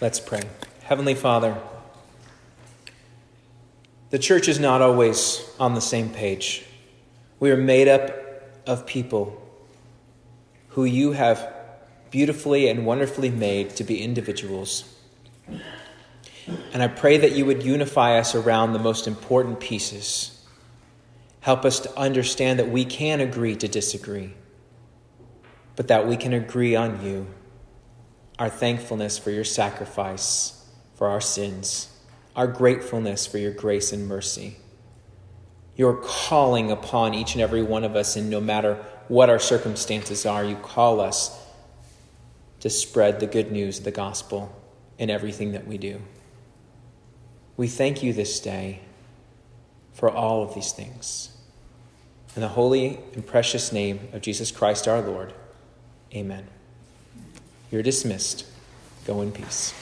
Let's 0.00 0.20
pray. 0.20 0.42
Heavenly 0.84 1.16
Father, 1.16 1.58
the 4.10 4.20
church 4.20 4.46
is 4.46 4.60
not 4.60 4.80
always 4.80 5.42
on 5.58 5.74
the 5.74 5.80
same 5.80 6.10
page. 6.10 6.65
We 7.38 7.50
are 7.50 7.56
made 7.56 7.88
up 7.88 8.10
of 8.66 8.86
people 8.86 9.42
who 10.70 10.84
you 10.84 11.12
have 11.12 11.52
beautifully 12.10 12.68
and 12.68 12.86
wonderfully 12.86 13.30
made 13.30 13.70
to 13.76 13.84
be 13.84 14.02
individuals. 14.02 14.90
And 16.72 16.82
I 16.82 16.88
pray 16.88 17.18
that 17.18 17.32
you 17.32 17.44
would 17.44 17.62
unify 17.62 18.18
us 18.18 18.34
around 18.34 18.72
the 18.72 18.78
most 18.78 19.06
important 19.06 19.60
pieces. 19.60 20.44
Help 21.40 21.64
us 21.64 21.80
to 21.80 21.98
understand 21.98 22.58
that 22.58 22.70
we 22.70 22.84
can 22.84 23.20
agree 23.20 23.54
to 23.56 23.68
disagree, 23.68 24.32
but 25.76 25.88
that 25.88 26.06
we 26.06 26.16
can 26.16 26.32
agree 26.32 26.74
on 26.74 27.04
you, 27.04 27.26
our 28.38 28.48
thankfulness 28.48 29.18
for 29.18 29.30
your 29.30 29.44
sacrifice 29.44 30.66
for 30.94 31.08
our 31.08 31.20
sins, 31.20 31.92
our 32.34 32.46
gratefulness 32.46 33.26
for 33.26 33.36
your 33.36 33.52
grace 33.52 33.92
and 33.92 34.08
mercy 34.08 34.56
your 35.76 35.94
calling 35.94 36.70
upon 36.70 37.14
each 37.14 37.34
and 37.34 37.42
every 37.42 37.62
one 37.62 37.84
of 37.84 37.94
us, 37.94 38.16
and 38.16 38.30
no 38.30 38.40
matter 38.40 38.82
what 39.08 39.30
our 39.30 39.38
circumstances 39.38 40.26
are, 40.26 40.44
you 40.44 40.56
call 40.56 41.00
us 41.00 41.38
to 42.60 42.70
spread 42.70 43.20
the 43.20 43.26
good 43.26 43.52
news 43.52 43.78
of 43.78 43.84
the 43.84 43.90
gospel 43.90 44.54
in 44.98 45.10
everything 45.10 45.52
that 45.52 45.66
we 45.66 45.78
do. 45.78 46.00
We 47.56 47.68
thank 47.68 48.02
you 48.02 48.12
this 48.12 48.40
day 48.40 48.80
for 49.92 50.10
all 50.10 50.42
of 50.42 50.54
these 50.54 50.72
things. 50.72 51.36
In 52.34 52.42
the 52.42 52.48
holy 52.48 53.00
and 53.14 53.26
precious 53.26 53.72
name 53.72 54.08
of 54.12 54.20
Jesus 54.20 54.50
Christ 54.50 54.88
our 54.88 55.00
Lord, 55.00 55.32
amen. 56.14 56.48
You're 57.70 57.82
dismissed. 57.82 58.46
Go 59.06 59.20
in 59.22 59.32
peace. 59.32 59.72